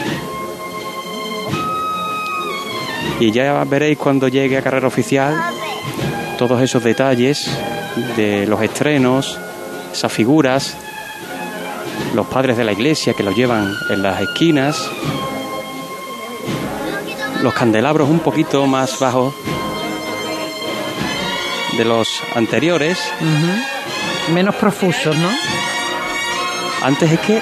[3.19, 5.35] Y ya veréis cuando llegue a carrera oficial
[6.37, 7.49] todos esos detalles
[8.15, 9.39] de los estrenos,
[9.97, 10.77] esas figuras,
[12.13, 14.87] los padres de la iglesia que los llevan en las esquinas,
[17.41, 19.33] los candelabros un poquito más bajos
[21.77, 22.99] de los anteriores.
[24.31, 25.29] menos profusos, ¿no?
[26.83, 27.41] Antes es que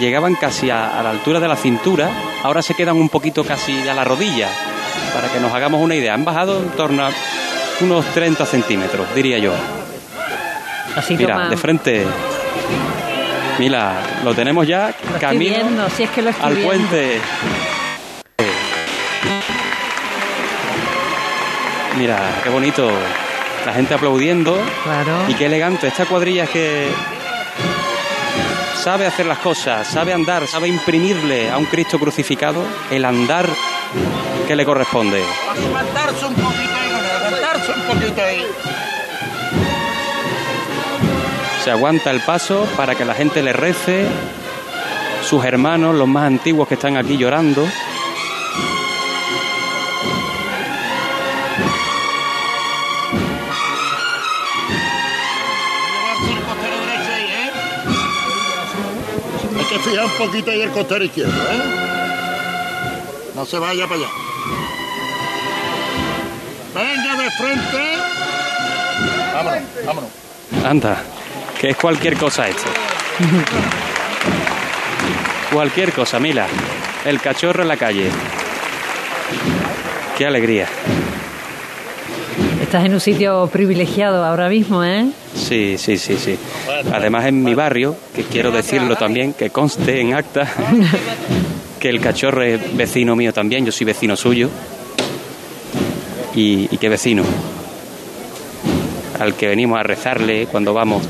[0.00, 2.10] llegaban casi a, a la altura de la cintura,
[2.42, 4.48] ahora se quedan un poquito casi a la rodilla,
[5.14, 6.14] para que nos hagamos una idea.
[6.14, 7.10] Han bajado en torno a
[7.82, 9.52] unos 30 centímetros, diría yo.
[10.96, 12.06] Así Mira, toma- de frente.
[13.58, 13.92] Mira,
[14.24, 16.68] lo tenemos ya Lo estoy camino viendo, si es que lo estoy al viendo.
[16.88, 17.20] puente.
[21.98, 22.90] Mira, qué bonito.
[23.64, 24.60] La gente aplaudiendo.
[24.82, 25.24] Claro.
[25.28, 25.86] Y qué elegante.
[25.86, 26.88] Esta cuadrilla es que
[28.82, 33.46] sabe hacer las cosas, sabe andar, sabe imprimirle a un Cristo crucificado el andar
[34.46, 35.22] que le corresponde.
[35.48, 38.46] Aguantarse un poquito ahí, aguantarse un poquito ahí.
[41.64, 44.06] Se aguanta el paso para que la gente le rece.
[45.26, 47.66] Sus hermanos, los más antiguos que están aquí llorando.
[59.56, 61.62] Hay que fijar un poquito ahí el costero izquierdo, ¿eh?
[63.34, 64.10] No se vaya para allá.
[66.74, 67.96] Venga de frente.
[69.32, 70.10] Vámonos, vámonos.
[70.62, 71.02] Anda,
[71.64, 72.68] que es cualquier cosa esto.
[75.50, 76.46] cualquier cosa, Mila.
[77.06, 78.10] El cachorro en la calle.
[80.18, 80.68] Qué alegría.
[82.60, 85.06] Estás en un sitio privilegiado ahora mismo, ¿eh?
[85.34, 86.38] Sí, sí, sí, sí.
[86.92, 90.46] Además en mi barrio, que quiero decirlo también, que conste en acta,
[91.80, 94.50] que el cachorro es vecino mío también, yo soy vecino suyo.
[96.34, 97.22] Y, y qué vecino.
[99.18, 101.02] Al que venimos a rezarle cuando vamos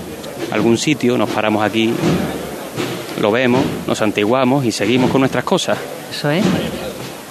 [0.55, 1.93] algún sitio, nos paramos aquí,
[3.21, 5.77] lo vemos, nos antiguamos y seguimos con nuestras cosas.
[6.11, 6.45] Eso es.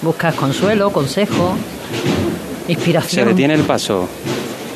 [0.02, 1.54] Buscas consuelo, consejo,
[2.66, 3.28] Se inspiración.
[3.28, 4.06] detiene el paso,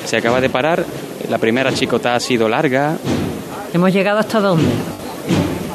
[0.07, 0.85] se acaba de parar,
[1.29, 2.97] la primera chicota ha sido larga,
[3.75, 4.65] Hemos llegado hasta dónde?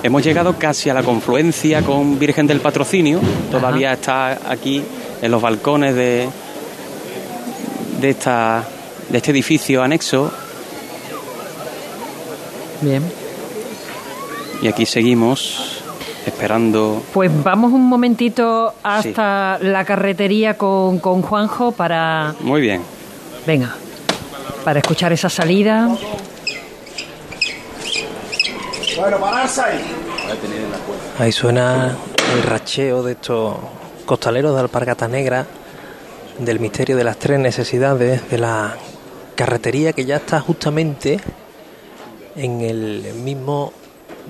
[0.01, 3.19] Hemos llegado casi a la confluencia con Virgen del Patrocinio.
[3.51, 4.83] Todavía está aquí
[5.21, 6.27] en los balcones de,
[8.01, 8.63] de, esta,
[9.09, 10.31] de este edificio anexo.
[12.83, 13.03] Bien.
[14.61, 15.81] Y aquí seguimos
[16.25, 17.03] esperando.
[17.13, 22.33] Pues vamos un momentito hasta la carretería con, con Juanjo para...
[22.39, 22.81] Muy bien.
[23.45, 23.75] Venga.
[24.63, 25.89] para escuchar esa salida.
[28.97, 29.81] Bueno, pararse ahí.
[31.19, 31.95] Ahí suena
[32.35, 33.55] el racheo de estos
[34.05, 35.45] costaleros de Alpargata Negra,
[36.39, 38.75] del misterio de las tres necesidades, de la
[39.35, 41.19] carretería que ya está justamente
[42.35, 43.73] en el mismo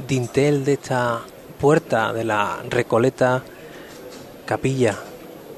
[0.07, 1.21] dintel de esta
[1.59, 3.43] puerta de la Recoleta
[4.45, 4.97] Capilla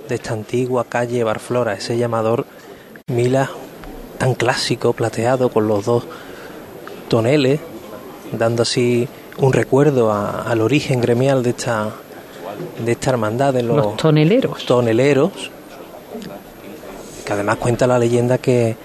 [0.08, 2.46] de esta antigua calle Barflora, ese llamador
[3.08, 3.50] Mila
[4.18, 6.06] tan clásico, plateado, con los dos
[7.08, 7.60] toneles,
[8.32, 11.92] dando así un recuerdo al origen gremial de esta
[12.84, 14.66] de esta hermandad de los, toneleros.
[14.66, 15.52] Toneleros,
[17.26, 18.78] que además cuenta la leyenda que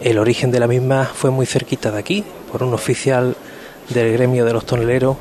[0.00, 3.34] el origen de la misma fue muy cerquita de aquí, por un oficial
[3.88, 5.16] del gremio de los toneleros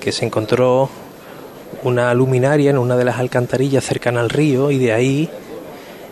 [0.00, 0.90] que se encontró
[1.84, 5.30] una luminaria en una de las alcantarillas cercana al río y de ahí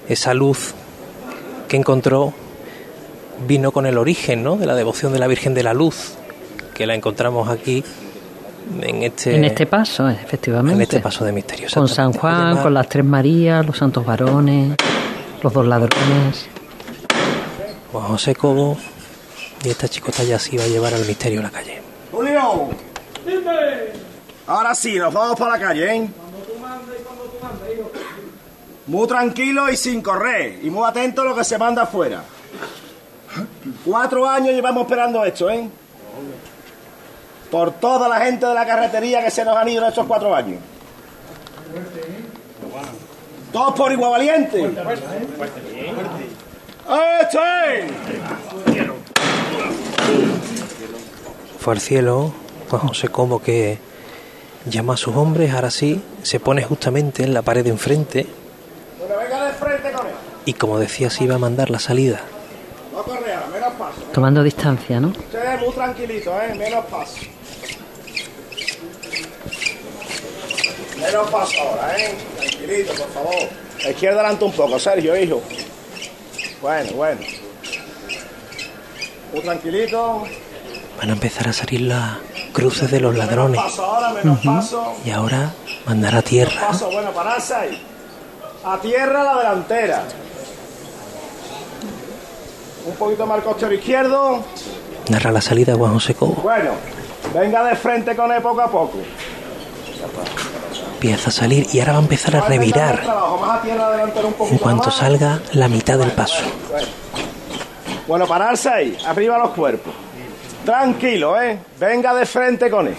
[0.08, 0.74] esa luz
[1.68, 2.32] que encontró
[3.46, 4.56] vino con el origen ¿no?
[4.56, 6.14] de la devoción de la Virgen de la Luz,
[6.74, 7.82] que la encontramos aquí
[8.80, 10.76] en este, en este paso, efectivamente.
[10.76, 11.66] En este paso de misterio.
[11.74, 14.76] Con San Juan, con las tres Marías, los santos varones,
[15.42, 16.46] los dos ladrones.
[17.90, 18.76] Juan José Cobo
[19.64, 21.80] y esta chicota ya se iba a llevar al misterio a la calle.
[22.10, 22.68] Julio,
[24.46, 26.08] ahora sí, nos vamos para la calle, ¿eh?
[28.86, 32.22] Muy tranquilo y sin correr, y muy atento a lo que se manda afuera.
[33.84, 35.68] Cuatro años llevamos esperando esto, ¿eh?
[37.52, 40.34] por toda la gente de la carretería que se nos han ido en estos cuatro
[40.34, 40.58] años.
[43.52, 44.70] Todos por igual valiente.
[51.58, 52.32] Fue al cielo,
[52.68, 53.78] pues no sé cómo que
[54.66, 58.26] llama a sus hombres, ahora sí, se pone justamente en la pared de enfrente.
[60.44, 62.20] Y como decía, se iba a mandar la salida.
[64.12, 65.08] Tomando distancia, ¿no?
[65.08, 66.54] muy tranquilito, ¿eh?
[66.54, 67.16] Menos paso.
[70.98, 72.14] Menos paso ahora, ¿eh?
[72.36, 73.48] Tranquilito, por favor.
[73.84, 75.42] A izquierda adelante un poco, Sergio, hijo.
[76.60, 77.20] Bueno, bueno.
[79.32, 80.22] Muy tranquilito.
[80.98, 82.18] Van a empezar a salir las
[82.52, 83.58] cruces de los ladrones.
[83.60, 84.94] Menos paso ahora, menos paso.
[85.04, 85.50] Y ahora
[85.86, 86.68] mandar a tierra.
[86.68, 87.82] Paso, bueno, pararse ahí.
[88.64, 90.04] A tierra la delantera.
[92.86, 94.44] Un poquito más al costero izquierdo.
[95.08, 96.34] Narra la salida Juan José Cobo.
[96.42, 96.72] Bueno,
[97.34, 98.98] venga de frente con él poco a poco
[101.02, 103.02] empieza a salir y ahora va a empezar a revirar
[104.48, 106.44] en cuanto salga la mitad del paso.
[108.12, 109.94] Bueno, pararse ahí, arriba los cuerpos.
[110.66, 111.58] Tranquilo, ¿eh?
[111.80, 112.94] Venga de frente con él.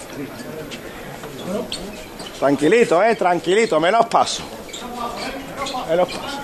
[2.36, 3.14] Tranquilito, ¿eh?
[3.14, 4.42] Tranquilito, menos paso.
[5.88, 6.38] Menos paso.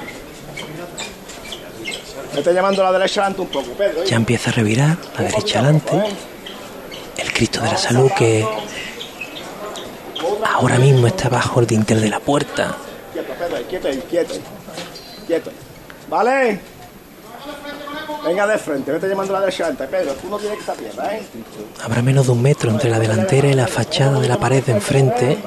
[2.32, 4.04] Me está llamando la derecha adelante un poco, Pedro.
[4.04, 6.04] Ya empieza a revirar, la derecha adelante.
[7.16, 8.46] El Cristo de la Salud que
[10.46, 12.76] Ahora mismo está bajo el dintel de la puerta.
[13.12, 14.34] Quieto, Pedro, quieto, quieto,
[15.26, 15.50] quieto.
[16.08, 16.60] ¿Vale?
[18.24, 20.92] Venga de frente, vete llamando a la derecha, Pedro, tú no tienes que estar bien,
[21.10, 21.22] ¿eh?
[21.82, 24.72] Habrá menos de un metro entre la delantera y la fachada de la pared de
[24.72, 25.38] enfrente.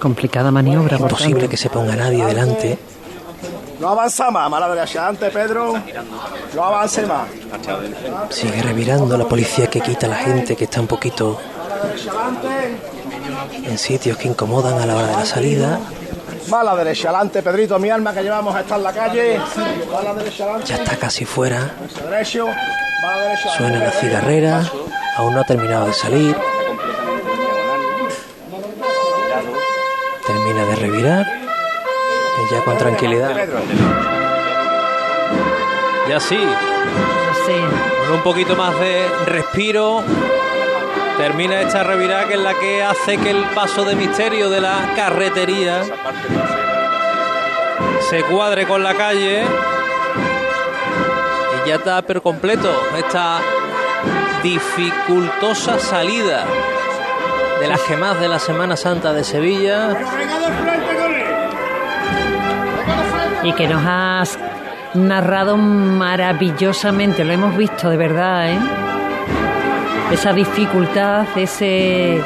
[0.00, 2.78] Complicada maniobra, Imposible que se ponga nadie delante.
[3.80, 5.74] No avanza más, mala derecha antes, Pedro.
[6.54, 7.28] No avance más.
[8.30, 11.38] Sigue revirando la policía que quita a la gente que está un poquito
[13.64, 15.80] en sitios que incomodan a la hora de la salida.
[16.48, 19.40] Mala derecha, adelante, Pedrito, mi alma, que llevamos a estar en la calle.
[20.64, 21.72] Ya está casi fuera.
[23.56, 24.62] Suena la cigarrera,
[25.16, 26.36] aún no ha terminado de salir.
[30.26, 31.26] Termina de revirar.
[32.38, 33.34] Y ya con tranquilidad.
[36.08, 36.38] Ya sí.
[38.06, 40.02] Con un poquito más de respiro
[41.16, 44.92] Termina esta revirada que es la que hace que el paso de misterio de la
[44.94, 45.82] carretería
[48.10, 49.42] se cuadre con la calle.
[51.64, 53.40] Y ya está per completo esta
[54.42, 56.44] dificultosa salida
[57.60, 59.96] de las gemas de la Semana Santa de Sevilla.
[63.42, 64.38] Y que nos has
[64.92, 68.58] narrado maravillosamente, lo hemos visto de verdad, ¿eh?
[70.12, 72.20] Esa dificultad, ese,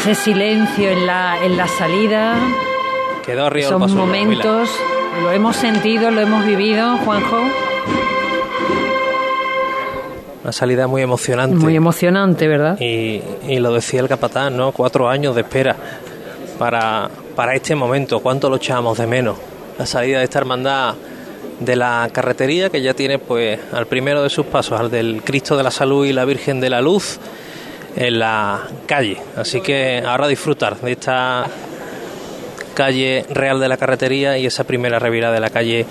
[0.00, 2.36] ese silencio en la, en la salida.
[3.24, 4.70] Quedó arriba Esos momentos,
[5.22, 7.38] lo hemos sentido, lo hemos vivido, Juanjo.
[10.42, 11.56] Una salida muy emocionante.
[11.56, 12.78] Muy emocionante, ¿verdad?
[12.80, 14.72] Y, y lo decía el capatán, ¿no?
[14.72, 15.76] Cuatro años de espera
[16.58, 18.20] para, para este momento.
[18.20, 19.36] ¿Cuánto lo echamos de menos?
[19.78, 20.94] La salida de esta hermandad
[21.60, 25.56] de la carretería que ya tiene pues al primero de sus pasos, al del Cristo
[25.56, 27.18] de la Salud y la Virgen de la Luz
[27.96, 29.18] en la calle.
[29.36, 31.46] Así que ahora disfrutar de esta
[32.74, 35.86] calle real de la carretería y esa primera revirada de la calle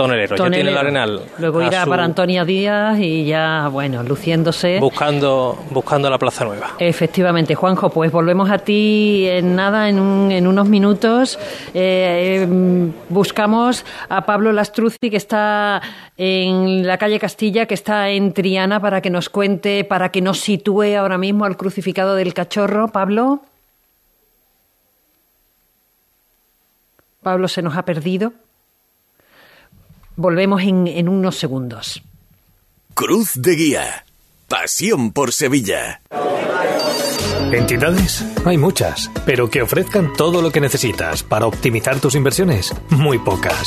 [0.00, 0.36] Tonelero.
[0.36, 1.20] Ya tiene el Arenal.
[1.38, 4.78] Luego irá para Antonia Díaz y ya, bueno, luciéndose.
[4.80, 6.70] Buscando, buscando la Plaza Nueva.
[6.78, 11.38] Efectivamente, Juanjo, pues volvemos a ti en nada, en, en unos minutos.
[11.74, 15.82] Eh, em, buscamos a Pablo Lastruzzi, que está
[16.16, 20.40] en la calle Castilla, que está en Triana, para que nos cuente, para que nos
[20.40, 22.88] sitúe ahora mismo al crucificado del cachorro.
[22.88, 23.40] Pablo.
[27.22, 28.32] Pablo se nos ha perdido.
[30.20, 32.02] Volvemos en, en unos segundos.
[32.92, 34.04] Cruz de Guía.
[34.48, 36.02] Pasión por Sevilla.
[37.50, 38.22] ¿Entidades?
[38.44, 43.66] Hay muchas, pero que ofrezcan todo lo que necesitas para optimizar tus inversiones, muy pocas.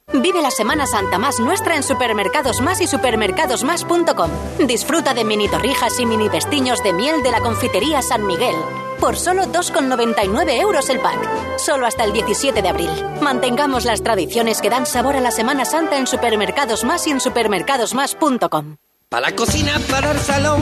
[0.13, 4.29] Vive la Semana Santa más nuestra en Supermercados Más y supermercadosmás.com.
[4.67, 8.55] Disfruta de mini torrijas y mini vestiños de miel de la confitería San Miguel.
[8.99, 11.57] Por solo 2,99 euros el pack.
[11.57, 12.89] Solo hasta el 17 de abril.
[13.21, 17.19] Mantengamos las tradiciones que dan sabor a la Semana Santa en Supermercados Más y en
[17.19, 18.75] supermercadosmás.com.
[19.09, 20.61] Para la cocina, para el salón.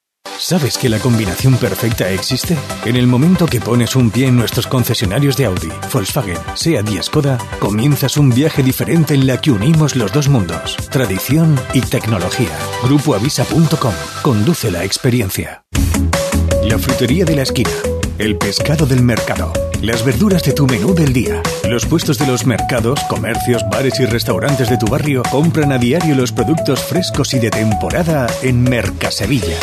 [0.41, 2.57] ¿Sabes que la combinación perfecta existe?
[2.85, 7.03] En el momento que pones un pie en nuestros concesionarios de Audi, Volkswagen, SEAT y
[7.03, 12.49] Skoda, comienzas un viaje diferente en la que unimos los dos mundos, tradición y tecnología.
[12.83, 13.93] Grupoavisa.com.
[14.23, 15.63] Conduce la experiencia.
[16.63, 17.69] La frutería de la esquina.
[18.17, 19.53] El pescado del mercado.
[19.83, 21.43] Las verduras de tu menú del día.
[21.69, 26.15] Los puestos de los mercados, comercios, bares y restaurantes de tu barrio compran a diario
[26.15, 29.57] los productos frescos y de temporada en Mercasevilla.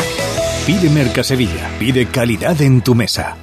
[0.65, 1.69] Pide Mercasevilla.
[1.79, 3.37] Pide calidad en tu mesa.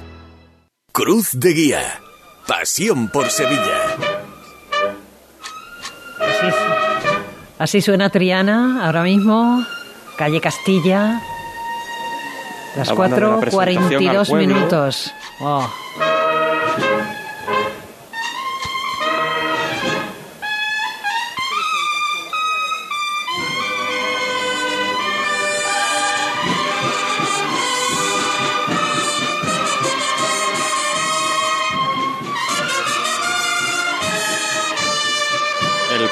[0.91, 1.99] Cruz de Guía.
[2.47, 3.97] Pasión por Sevilla.
[6.19, 6.55] Así,
[7.59, 9.65] así suena Triana ahora mismo.
[10.17, 11.21] Calle Castilla.
[12.75, 15.11] Las 4.42 minutos.
[15.41, 15.69] Oh.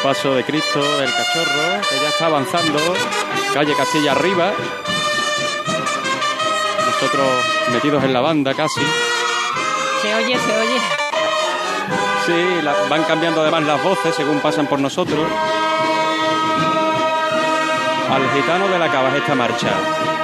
[0.05, 2.77] Paso de Cristo, el cachorro, que ya está avanzando,
[3.55, 4.51] calle Castilla arriba.
[6.85, 7.27] Nosotros
[7.73, 8.81] metidos en la banda casi.
[10.03, 10.79] Se oye, se oye.
[12.27, 15.25] Sí, la- van cambiando además las voces según pasan por nosotros.
[18.13, 19.69] Al gitano de la cava es esta marcha.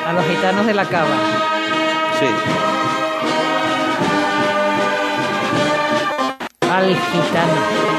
[0.08, 1.16] A los gitanos de la cava.
[2.20, 2.28] Sí.
[6.72, 7.54] Al gitano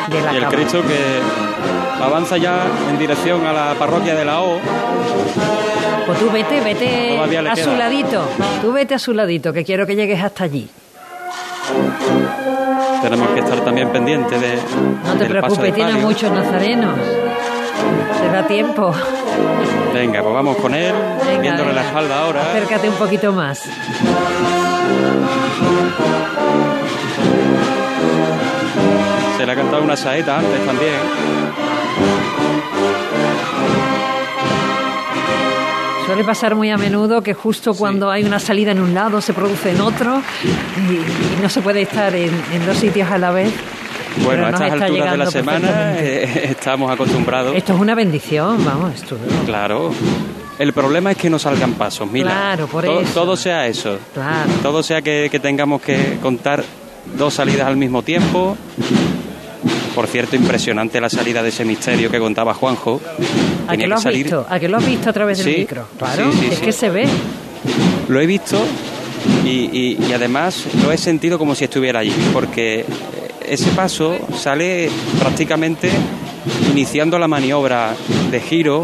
[0.09, 0.47] de la Y el.
[0.47, 1.21] Cristo que
[2.03, 4.59] avanza ya en dirección a la parroquia de la O.
[6.07, 7.57] Pues tú vete, vete a queda.
[7.57, 8.25] su ladito.
[8.61, 10.69] Tú vete a su ladito, que quiero que llegues hasta allí.
[13.03, 14.57] Tenemos que estar también pendientes de.
[15.05, 16.99] No te del preocupes, tiene muchos nazarenos.
[18.21, 18.95] Se da tiempo.
[19.93, 20.95] Venga, pues vamos con él,
[21.27, 22.43] Venga, viéndole la espalda ahora.
[22.43, 23.69] Acércate un poquito más.
[29.43, 30.95] Se le ha cantado una saeta antes también.
[36.07, 39.33] Suele pasar muy a menudo que justo cuando hay una salida en un lado se
[39.33, 43.33] produce en otro y, y no se puede estar en, en dos sitios a la
[43.33, 43.53] vez.
[44.19, 47.57] Bueno, Pero a estas está alturas de la semana eh, estamos acostumbrados.
[47.57, 49.19] Esto es una bendición, vamos, esto.
[49.45, 49.91] Claro.
[50.61, 52.31] El problema es que no salgan pasos, mira.
[52.31, 53.03] Claro, por eso.
[53.13, 53.99] todo sea eso.
[54.15, 54.53] Claro.
[54.63, 56.63] Todo sea que, que tengamos que contar
[57.19, 58.57] dos salidas al mismo tiempo.
[59.95, 63.01] Por cierto, impresionante la salida de ese misterio que contaba Juanjo.
[63.67, 64.47] ¿A qué lo has visto?
[64.49, 65.87] ¿A qué lo has visto a través del micro?
[65.99, 67.07] Claro, es que se ve.
[68.09, 68.59] Lo he visto
[69.45, 72.85] y, y, además lo he sentido como si estuviera allí, porque
[73.47, 75.91] ese paso sale prácticamente
[76.71, 77.95] iniciando la maniobra
[78.31, 78.83] de giro,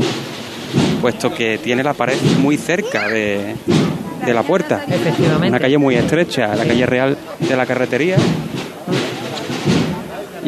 [1.01, 3.55] puesto que tiene la pared muy cerca de,
[4.25, 4.85] de la puerta.
[4.89, 5.49] Efectivamente.
[5.49, 8.17] Una calle muy estrecha, la calle real de la carretería.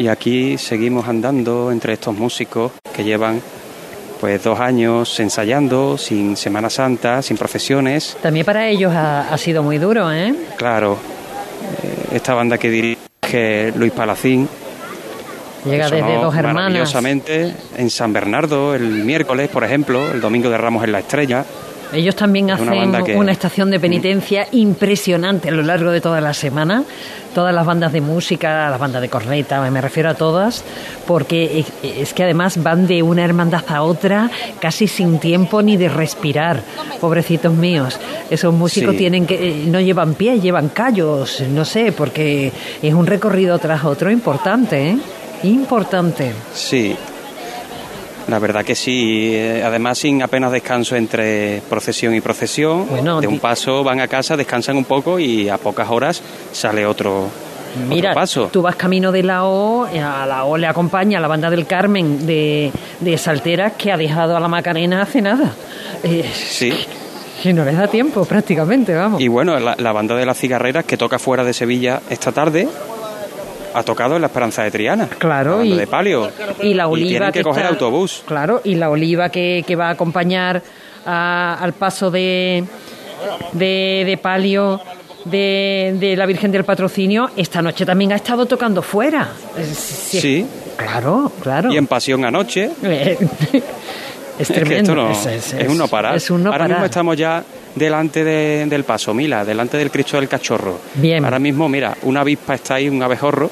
[0.01, 3.39] Y aquí seguimos andando entre estos músicos que llevan
[4.19, 8.17] pues dos años ensayando, sin Semana Santa, sin procesiones.
[8.19, 10.33] También para ellos ha, sido muy duro, ¿eh?
[10.57, 10.97] Claro.
[11.83, 14.49] Eh, esta banda que dirige Luis Palacín.
[15.65, 16.55] Llega desde Dos Hermanas.
[16.55, 21.45] Maravillosamente en San Bernardo el miércoles, por ejemplo, el domingo de Ramos en la Estrella.
[21.93, 26.83] Ellos también hacen una, estación de penitencia impresionante a lo largo de toda la semana.
[27.33, 30.65] Todas las bandas de música, las bandas de corneta, me refiero a todas,
[31.07, 34.29] porque es que además van de una hermandad a otra
[34.59, 36.61] casi sin tiempo ni de respirar.
[36.99, 37.97] Pobrecitos míos.
[38.29, 43.07] Esos músicos tienen que eh, no llevan pies, llevan callos, no sé, porque es un
[43.07, 44.97] recorrido tras otro importante, ¿eh?
[45.43, 46.33] Importante.
[46.53, 46.95] Sí,
[48.31, 52.87] la verdad que sí, eh, además sin apenas descanso entre procesión y procesión.
[53.21, 57.27] de un paso van a casa, descansan un poco y a pocas horas sale otro,
[57.87, 58.49] Mira, paso.
[58.51, 62.25] tú vas camino de la O, a la O le acompaña la banda del Carmen
[62.25, 65.53] de, de Salteras que ha dejado a la Macarena hace nada.
[66.03, 66.73] Eh, sí.
[67.41, 69.19] Que no les da tiempo prácticamente, vamos.
[69.21, 72.67] Y bueno, la, la banda de las cigarreras que toca fuera de Sevilla esta tarde,
[73.73, 75.07] ha tocado en la Esperanza de Triana.
[75.07, 76.29] Claro, y de Palio.
[76.61, 78.23] Y la oliva y tienen que, coger autobús.
[78.25, 80.61] Claro, y la oliva que, va a acompañar
[81.05, 82.63] al paso de,
[83.53, 84.79] de, Palio
[85.25, 89.29] de, la Virgen del Patrocinio, esta noche también ha estado tocando fuera.
[89.73, 90.45] Sí.
[90.77, 91.71] Claro, claro.
[91.71, 92.71] Y en Pasión anoche.
[94.39, 95.09] es tremendo.
[95.11, 96.19] Es, un no parar.
[96.45, 97.43] Ahora mismo estamos ya
[97.75, 100.79] delante del paso, Mila, delante del Cristo del Cachorro.
[100.95, 101.23] Bien.
[101.23, 103.49] Ahora mismo, mira, una avispa está ahí, un abejorro,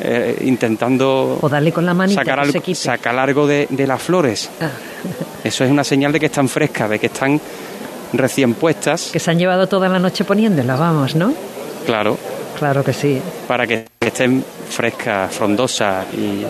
[0.00, 4.50] eh, intentando o darle con la manita sacar, algo, sacar algo de, las flores.
[4.60, 4.70] Ah.
[5.44, 7.40] Eso es una señal de que están frescas, de que están
[8.12, 9.10] recién puestas.
[9.12, 11.32] Que se han llevado toda la noche poniéndolas, vamos, ¿no?
[11.86, 12.18] Claro.
[12.58, 13.20] Claro que sí.
[13.48, 16.44] Para que estén frescas, frondosas y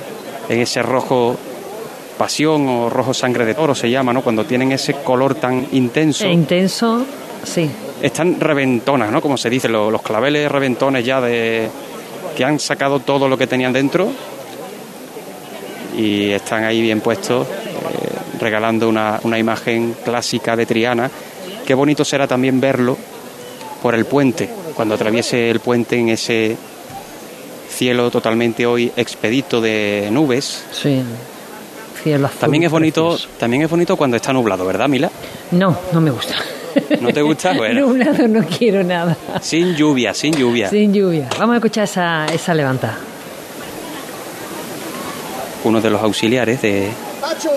[0.49, 1.37] en ese rojo
[2.17, 4.23] pasión o rojo sangre de toro se llama, ¿no?
[4.23, 6.25] Cuando tienen ese color tan intenso.
[6.25, 7.05] E intenso,
[7.43, 7.69] sí.
[8.01, 9.21] Están reventonas, ¿no?
[9.21, 11.69] Como se dice, los, claveles reventones ya de
[12.37, 14.11] que han sacado todo lo que tenían dentro
[15.97, 21.11] y están ahí bien puestos, eh, regalando una, una imagen clásica de Triana.
[21.67, 22.97] Qué bonito será también verlo
[23.83, 26.57] por el puente, cuando atraviese el puente en ese
[27.69, 30.65] cielo totalmente hoy expedito de nubes.
[30.73, 31.03] Sí
[32.41, 35.11] también es bonito, también es bonito cuando está nublado, ¿verdad, Mila?
[35.53, 36.35] No, no me gusta.
[37.01, 37.53] ¿No te gusta?
[37.57, 37.87] Bueno.
[37.89, 39.17] nublado no quiero nada.
[39.41, 40.69] Sin lluvia, sin lluvia.
[40.71, 41.29] Sin lluvia.
[41.39, 42.99] Vamos a escuchar esa, esa levantada.
[45.65, 46.91] Uno de los auxiliares de.
[47.21, 47.51] ¡Pacho!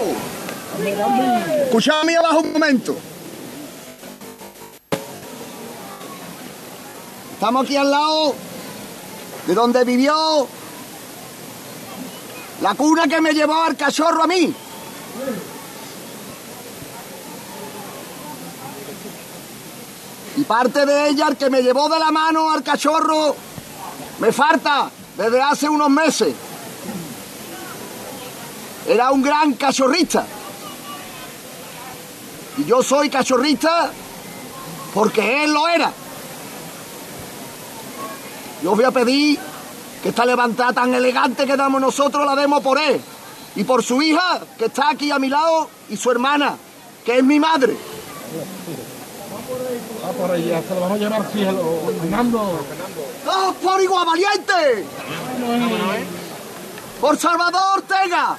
[1.63, 2.95] Escuchame abajo un momento.
[7.33, 8.35] Estamos aquí al lado
[9.47, 10.47] de donde vivió
[12.61, 14.53] la cuna que me llevó al cachorro a mí.
[20.37, 23.35] Y parte de ella, el que me llevó de la mano al cachorro,
[24.19, 26.33] me falta desde hace unos meses.
[28.87, 30.25] Era un gran cachorrista.
[32.57, 33.91] Y yo soy cachorrista
[34.93, 35.91] porque él lo era.
[38.63, 39.39] Yo voy a pedir
[40.05, 43.01] que esta levantada tan elegante que damos nosotros la demos por él
[43.55, 46.57] y por su hija que está aquí a mi lado y su hermana,
[47.03, 47.75] que es mi madre.
[50.05, 52.39] Va por ahí, se lo vamos a llevar al cielo, Fernando.
[53.27, 54.85] ¡Oh, por igual valiente!
[57.01, 58.37] ¡Por Salvador Ortega!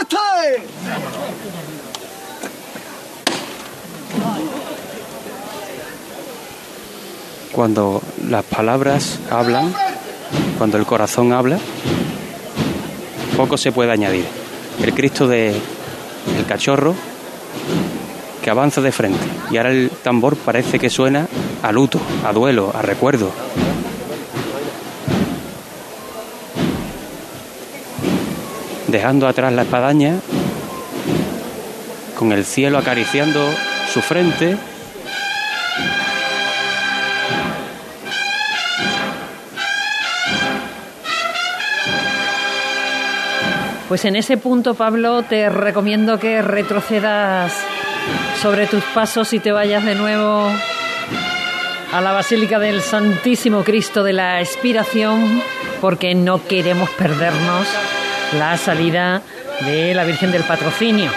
[0.00, 0.66] ¡Este!
[7.52, 9.74] Cuando las palabras hablan,
[10.58, 11.58] cuando el corazón habla,
[13.36, 14.24] poco se puede añadir.
[14.82, 16.94] El Cristo de el cachorro
[18.42, 21.26] que avanza de frente y ahora el tambor parece que suena
[21.62, 23.30] a luto, a duelo, a recuerdo.
[28.88, 30.20] Dejando atrás la espadaña,
[32.16, 33.50] con el cielo acariciando
[33.92, 34.56] su frente,
[43.88, 47.52] Pues en ese punto, Pablo, te recomiendo que retrocedas
[48.42, 50.50] sobre tus pasos y te vayas de nuevo
[51.92, 55.40] a la Basílica del Santísimo Cristo de la Expiración,
[55.80, 57.68] porque no queremos perdernos
[58.36, 59.22] la salida
[59.64, 61.10] de la Virgen del Patrocinio.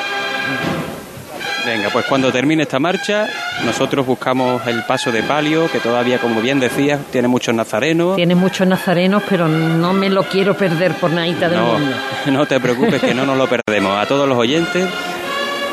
[1.65, 3.27] Venga, pues cuando termine esta marcha,
[3.65, 8.15] nosotros buscamos el paso de palio, que todavía, como bien decías, tiene muchos nazarenos.
[8.15, 11.95] Tiene muchos nazarenos, pero no me lo quiero perder por nadita del mundo.
[12.27, 13.97] No te preocupes, que no nos lo perdemos.
[13.99, 14.87] A todos los oyentes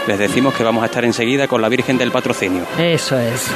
[0.07, 2.63] les decimos que vamos a estar enseguida con la Virgen del Patrocinio.
[2.79, 3.51] Eso es.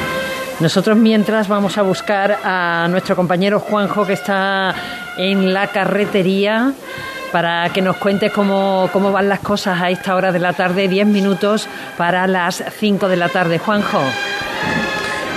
[0.60, 4.74] Nosotros mientras vamos a buscar a nuestro compañero Juanjo que está
[5.16, 6.72] en la carretería
[7.32, 10.88] para que nos cuente cómo, cómo van las cosas a esta hora de la tarde,
[10.88, 13.58] 10 minutos para las 5 de la tarde.
[13.58, 14.00] Juanjo.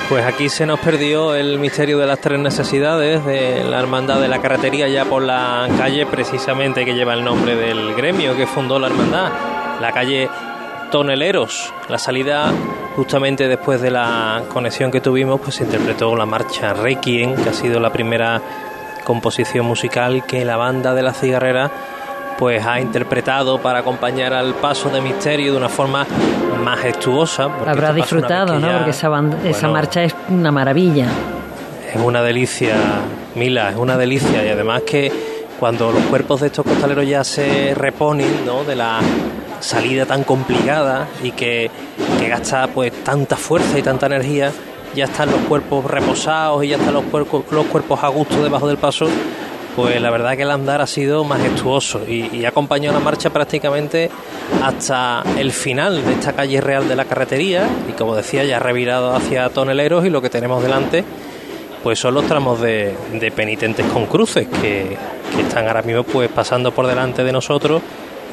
[0.10, 4.28] Pues aquí se nos perdió el misterio de las tres necesidades de la hermandad de
[4.28, 8.78] la carretería ya por la calle precisamente que lleva el nombre del gremio que fundó
[8.78, 9.32] la hermandad,
[9.82, 10.30] la calle
[10.92, 11.74] Toneleros.
[11.90, 12.54] La salida
[12.96, 17.54] justamente después de la conexión que tuvimos pues se interpretó la marcha Requiem, que ha
[17.54, 18.40] sido la primera
[19.04, 21.72] composición musical que la banda de la cigarrera
[22.38, 26.06] pues ha interpretado para acompañar al paso de Misterio de una forma
[26.64, 27.44] majestuosa.
[27.66, 28.72] Habrá disfrutado, ¿no?
[28.72, 29.10] Porque esa,
[29.46, 31.08] esa marcha es una maravilla.
[31.94, 32.76] Es una delicia,
[33.36, 34.44] Mila, es una delicia.
[34.46, 35.12] Y además que
[35.60, 38.64] cuando los cuerpos de estos costaleros ya se reponen, ¿no?
[38.64, 39.00] De la
[39.60, 41.70] salida tan complicada y que,
[42.20, 44.52] que gasta pues tanta fuerza y tanta energía,
[44.96, 48.68] ya están los cuerpos reposados y ya están los cuerpos, los cuerpos a gusto debajo
[48.68, 49.08] del paso,
[49.76, 54.10] pues la verdad que el andar ha sido majestuoso y, ha acompañado la marcha prácticamente
[54.62, 58.60] hasta el final de esta calle real de la carretería y como decía ya ha
[58.60, 61.04] revirado hacia toneleros y lo que tenemos delante
[61.82, 62.96] pues son los tramos de,
[63.36, 64.98] penitentes con cruces que,
[65.36, 67.82] que, están ahora mismo pues pasando por delante de nosotros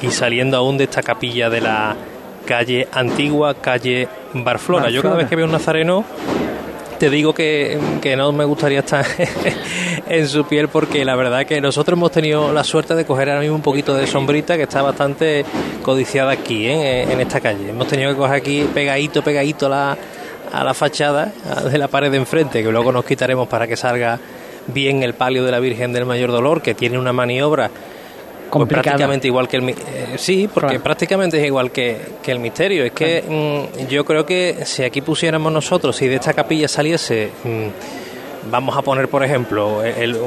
[0.02, 1.96] y saliendo aún de esta capilla de la
[2.44, 4.90] calle antigua, calle Barflora.
[4.90, 6.04] Yo cada vez que veo un nazareno
[7.00, 7.78] te digo que,
[8.14, 9.06] no me gustaría estar
[10.06, 13.40] en su piel porque la verdad que nosotros hemos tenido la suerte de coger ahora
[13.40, 15.46] mismo un poquito de sombrita que está bastante
[15.82, 17.10] codiciada aquí, ¿eh?
[17.10, 17.70] en esta calle.
[17.70, 19.96] Hemos tenido que coger aquí pegadito, pegadito la,
[20.52, 21.32] a la fachada
[21.72, 24.20] de la pared de enfrente, que luego nos quitaremos para que salga
[24.66, 27.70] bien el palio de la Virgen del Mayor Dolor, que tiene una maniobra
[28.50, 29.74] pues prácticamente igual que el eh,
[30.16, 32.84] sí porque prácticamente es igual que, el misterio.
[32.84, 37.30] Es que mm, yo creo que si aquí pusiéramos nosotros si de esta capilla saliese
[37.44, 39.82] mm, vamos a poner por ejemplo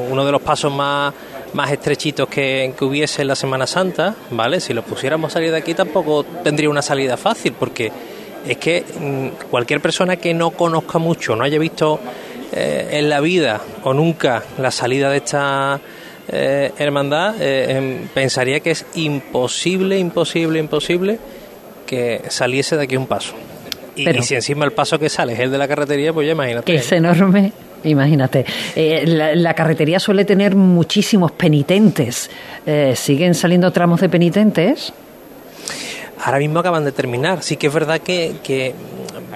[0.09, 1.13] uno de los pasos más
[1.53, 5.51] más estrechitos que, que, hubiese en la Semana Santa vale si lo pusiéramos a salir
[5.51, 7.91] de aquí tampoco tendría una salida fácil porque
[8.45, 11.99] es que mm, cualquier persona que no conozca mucho no haya visto
[12.51, 15.79] eh, en la vida o nunca la salida de esta
[16.27, 21.19] eh, hermandad, eh, em, pensaría que es imposible, imposible, imposible
[21.85, 23.33] que saliese de aquí un paso.
[23.95, 26.71] Y, si encima el paso que sale es el de la carretería, pues ya imagínate.
[26.71, 27.51] Que es enorme.
[27.85, 28.45] Imagínate,
[28.77, 32.29] eh, la, carretería suele tener muchísimos penitentes.
[32.95, 34.93] ¿Siguen saliendo tramos de penitentes?
[36.23, 37.43] Ahora mismo acaban de terminar.
[37.43, 38.73] Sí que es verdad que, que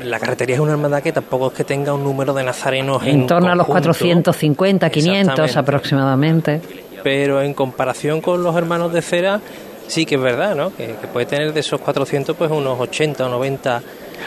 [0.01, 3.27] la carretería es una hermandad que tampoco es que tenga un número de nazarenos en,
[3.27, 6.61] torno a los 450, 500 aproximadamente.
[7.03, 9.39] Pero en comparación con los hermanos de cera,
[9.87, 10.75] sí que es verdad, ¿no?
[10.75, 13.81] Que, puede tener de esos 400 pues unos 80 o 90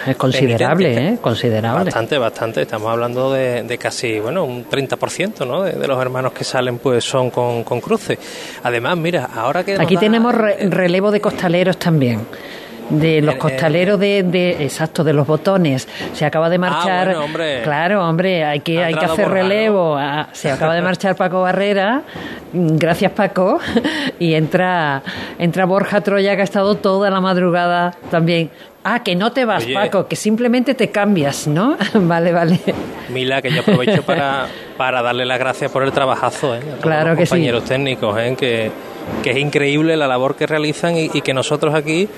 [0.06, 1.18] es considerable, ¿eh?
[1.20, 1.84] Considerable.
[1.86, 2.62] Bastante, bastante.
[2.62, 5.64] Estamos hablando de, casi, bueno, un 30%, ¿no?
[5.64, 8.16] De, los hermanos que salen, pues son con, con cruces.
[8.62, 9.74] Además, mira, ahora que...
[9.74, 12.20] Aquí tenemos relevo de costaleros también
[12.90, 15.88] de los costaleros de, de, exacto de los botones.
[16.12, 17.16] Se acaba de ah, marchar
[17.62, 19.96] claro hombre hay que hay que hacer relevo.
[19.96, 22.02] Ah, se acaba de marchar Paco Barrera.
[22.52, 23.58] Gracias Paco.
[24.18, 25.02] Y entra
[25.38, 28.50] entra Borja Troya que ha estado toda la madrugada también.
[28.82, 31.76] Ah, que no te vas, Paco, que simplemente te cambias, ¿no?
[31.94, 32.58] vale, vale.
[33.10, 34.46] Mila, que yo aprovecho para,
[34.78, 36.60] para darle las gracias por el trabajazo, ¿eh?
[36.80, 38.34] claro que compañeros técnicos, ¿eh?
[38.38, 38.70] Que,
[39.22, 42.08] que, es increíble la labor que realizan y que nosotros aquí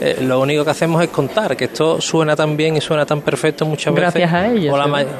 [0.00, 3.20] eh, lo único que hacemos es contar, que esto suena tan bien y suena tan
[3.20, 4.14] perfecto muchas veces.
[4.14, 4.74] Gracias a ellos.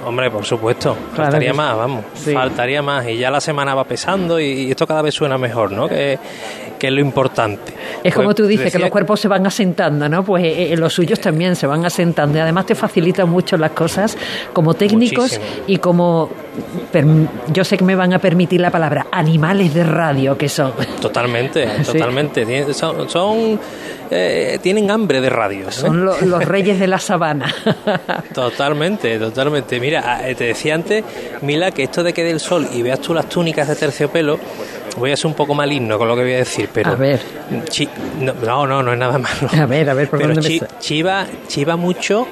[0.06, 3.06] Hombre, por supuesto, faltaría más, vamos, faltaría más.
[3.06, 5.86] Y ya la semana va pesando y, esto cada vez suena mejor, ¿no?
[5.86, 6.18] Que,
[6.88, 7.72] es lo importante.
[8.02, 10.24] Es como pues tú dices, que los cuerpos se van asentando, ¿no?
[10.24, 13.72] Pues eh, eh, los suyos también se van asentando y además te facilitan mucho las
[13.72, 14.16] cosas
[14.52, 16.30] como técnicos y como,
[17.52, 20.72] yo sé que me van a permitir la palabra, animales de radio que son.
[21.00, 22.72] Totalmente, totalmente.
[22.72, 23.60] Son, son
[24.10, 25.70] eh, tienen hambre de radio.
[25.70, 27.54] Son los reyes de la sabana.
[28.34, 29.78] totalmente, totalmente.
[29.78, 31.04] Mira, te decía antes,
[31.42, 34.38] Mila, que esto de que dé el sol y veas tú las túnicas de terciopelo,
[34.96, 36.90] voy a ser un poco maligno con lo que voy a decir, pero...
[36.90, 37.20] A ver.
[38.20, 39.48] no, no, no es nada malo.
[39.58, 42.26] A ver, a ver, ¿por pero dónde chiva, chiva mucho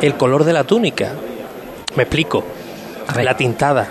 [0.00, 1.12] el color de la túnica.
[1.96, 2.44] Me explico.
[3.22, 3.88] La tintada.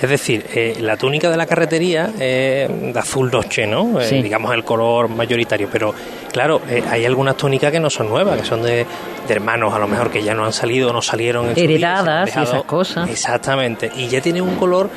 [0.00, 3.98] Es decir, eh, la túnica de la carretería es de azul noche, ¿no?
[3.98, 5.68] Eh, digamos el color mayoritario.
[5.72, 5.94] Pero
[6.30, 8.84] claro, eh, hay algunas túnicas que no son nuevas, que son de,
[9.26, 11.48] hermanos a lo mejor que ya no han salido o no salieron.
[11.48, 13.08] En Heredadas y esas cosas.
[13.08, 13.90] Exactamente.
[13.96, 14.90] Y ya tiene un color,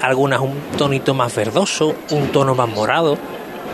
[0.00, 3.16] algunas un tonito más verdoso, un tono más morado.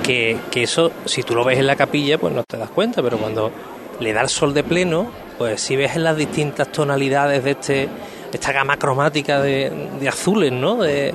[0.02, 3.02] Que, que eso, si tú lo ves en la capilla, pues no te das cuenta,
[3.02, 3.52] pero cuando
[4.00, 5.06] le da el sol de pleno,
[5.38, 7.88] pues si ves en las distintas tonalidades de este
[8.32, 10.76] esta gama cromática de, azules, ¿no?
[10.76, 11.14] De,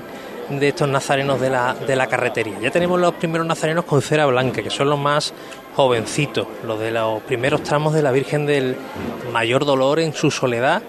[0.62, 2.58] estos nazarenos de la, de la carretería.
[2.62, 5.34] Ya tenemos los primeros nazarenos con cera blanca, que son los más
[5.76, 8.78] jovencitos, los de los primeros tramos de la Virgen del
[9.34, 10.82] Mayor Dolor en su soledad,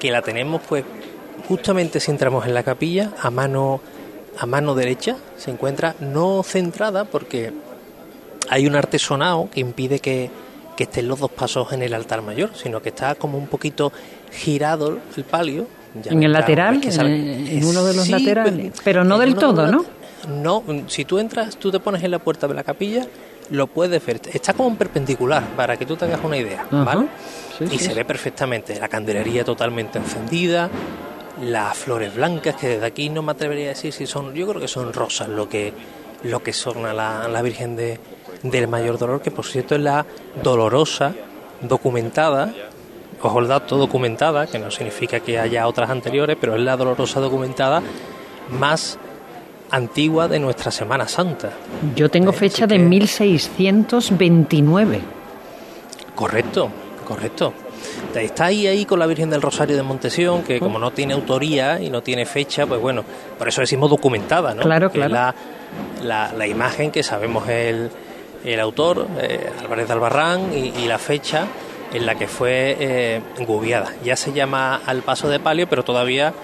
[0.00, 0.84] que la tenemos pues
[1.48, 3.80] justamente si entramos en la capilla, a mano,
[4.38, 7.52] a mano derecha, se encuentra no centrada porque
[8.48, 10.30] hay un artesonado que impide que,
[10.76, 13.92] que estén los dos pasos en el altar mayor, sino que está como un poquito
[14.32, 15.66] girado el palio.
[16.04, 19.84] en el lateral, en, uno de los laterales, pero, no del todo, ¿no?
[20.28, 23.06] No, si tú entras, tú te pones en la puerta de la capilla,
[23.50, 24.20] lo puedes ver.
[24.32, 27.08] Está como en perpendicular, para que tú te hagas una idea, ¿vale?
[27.70, 30.70] y se ve perfectamente la candelería totalmente encendida,
[31.42, 34.60] las flores blancas, que desde aquí no me atrevería a decir si son, yo creo
[34.60, 35.72] que son rosas lo que,
[36.22, 37.98] lo que son a la, la Virgen de,
[38.42, 40.06] del Mayor Dolor, que por cierto es la
[40.42, 41.14] dolorosa
[41.60, 42.52] documentada
[43.24, 47.20] ojo el dato documentada, que no significa que haya otras anteriores, pero es la dolorosa
[47.20, 47.82] documentada
[48.50, 48.98] más
[49.70, 51.50] antigua de nuestra Semana Santa.
[51.96, 55.00] Yo tengo fecha de 1629.
[56.14, 56.68] Correcto,
[57.06, 57.54] correcto.
[58.14, 61.80] Está ahí, ahí con la Virgen del Rosario de Montesión, que como no tiene autoría
[61.80, 63.04] y no tiene fecha, pues bueno,
[63.38, 64.62] por eso decimos documentada, ¿no?
[64.62, 65.34] Claro, claro.
[66.02, 67.90] la, la, imagen que sabemos el,
[68.44, 71.46] el autor, eh, Álvarez de Albarrán, y la fecha
[71.94, 73.20] en la que fue eh.
[74.04, 76.34] Ya se llama al paso de palio, pero todavía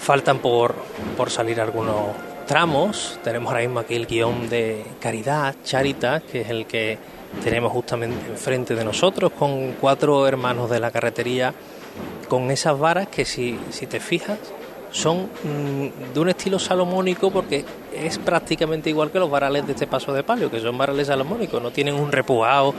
[0.00, 0.74] faltan por,
[1.16, 2.12] por salir algunos
[2.46, 3.18] tramos.
[3.24, 6.96] Tenemos ahora mismo aquí el guion de Caridad, Charita, que es el que
[7.42, 11.54] tenemos justamente enfrente de nosotros, con cuatro hermanos de la carretería,
[12.28, 14.38] con esas varas que si, si te fijas
[14.92, 17.64] son mm, de un estilo salomónico porque
[17.94, 21.62] es prácticamente igual que los varales de este paso de palio, que son varales salomónicos,
[21.62, 22.74] no tienen un repujado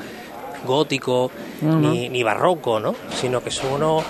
[0.65, 1.29] gótico
[1.61, 2.95] ni, barroco, ¿no?
[3.09, 4.03] Sino que son unos,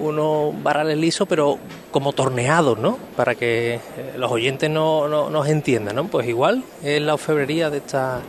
[0.00, 1.58] unos varales lisos, pero
[1.90, 2.96] como torneados, ¿no?
[3.16, 3.80] Para que eh,
[4.16, 6.06] los oyentes no, nos entiendan, ¿no?
[6.06, 8.20] Pues igual es la orfebrería de, esta,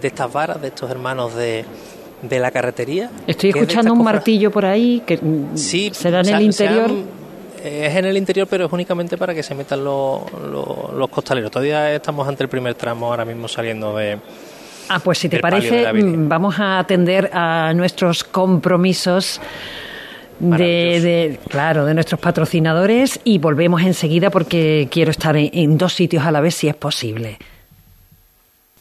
[0.00, 1.64] de estas varas, de estos hermanos de,
[2.22, 3.10] de la carretería.
[3.26, 5.18] Estoy escuchando un martillo por ahí que
[5.54, 6.90] sí, será en el interior.
[7.62, 11.50] es en el interior, pero es únicamente para que se metan los, los costaleros.
[11.50, 14.18] Todavía estamos ante el primer tramo, ahora mismo saliendo de,
[14.88, 19.40] Ah, pues si te parece, mm, vamos a atender a nuestros compromisos.
[20.40, 26.32] De, claro de nuestros patrocinadores y volvemos enseguida porque quiero estar en dos sitios a
[26.32, 27.38] la vez si es posible.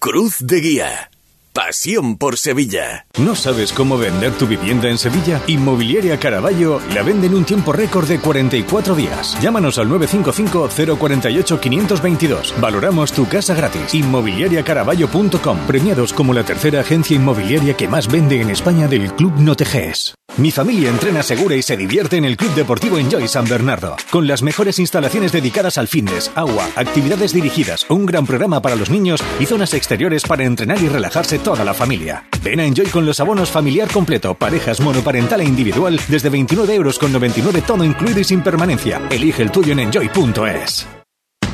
[0.03, 1.12] Cruz de Guía.
[1.53, 3.05] Pasión por Sevilla.
[3.19, 5.39] ¿No sabes cómo vender tu vivienda en Sevilla?
[5.45, 9.37] Inmobiliaria Caraballo la vende en un tiempo récord de 44 días.
[9.39, 12.59] Llámanos al 955-048-522.
[12.59, 13.93] Valoramos tu casa gratis.
[13.93, 15.59] Inmobiliariacaraballo.com.
[15.67, 20.15] Premiados como la tercera agencia inmobiliaria que más vende en España del Club Noteges.
[20.37, 24.25] Mi familia entrena segura y se divierte en el Club Deportivo Enjoy San Bernardo, con
[24.25, 29.21] las mejores instalaciones dedicadas al fitness, agua, actividades dirigidas, un gran programa para los niños
[29.39, 32.25] y zonas exteriores para entrenar y relajarse toda la familia.
[32.41, 36.97] Ven a Enjoy con los abonos familiar completo, parejas monoparental e individual desde 29 euros
[36.97, 39.01] con 99 todo incluido y sin permanencia.
[39.09, 40.87] Elige el tuyo en enjoy.es.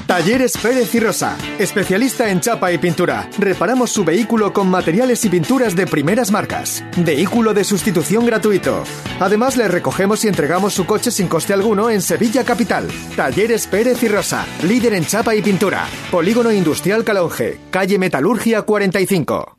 [0.09, 3.29] Talleres Pérez y Rosa, especialista en chapa y pintura.
[3.37, 6.83] Reparamos su vehículo con materiales y pinturas de primeras marcas.
[6.97, 8.85] Vehículo de sustitución gratuito.
[9.19, 12.87] Además, le recogemos y entregamos su coche sin coste alguno en Sevilla Capital.
[13.15, 15.85] Talleres Pérez y Rosa, líder en chapa y pintura.
[16.09, 19.58] Polígono Industrial Calonge, calle Metalurgia 45.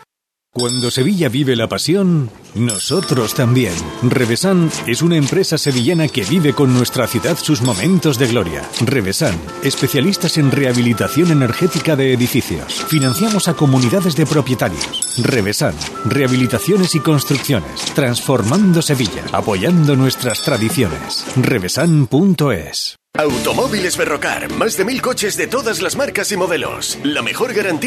[0.53, 3.72] Cuando Sevilla vive la pasión, nosotros también.
[4.03, 8.68] Revesan es una empresa sevillana que vive con nuestra ciudad sus momentos de gloria.
[8.80, 12.84] Revesan, especialistas en rehabilitación energética de edificios.
[12.88, 15.22] Financiamos a comunidades de propietarios.
[15.22, 15.76] Revesan,
[16.07, 21.26] rehabilitaciones y construcciones, transformando Sevilla, apoyando nuestras tradiciones.
[21.36, 23.01] Revesan.es.
[23.18, 26.96] Automóviles Berrocar, más de mil coches de todas las marcas y modelos.
[27.03, 27.70] La mejor garantía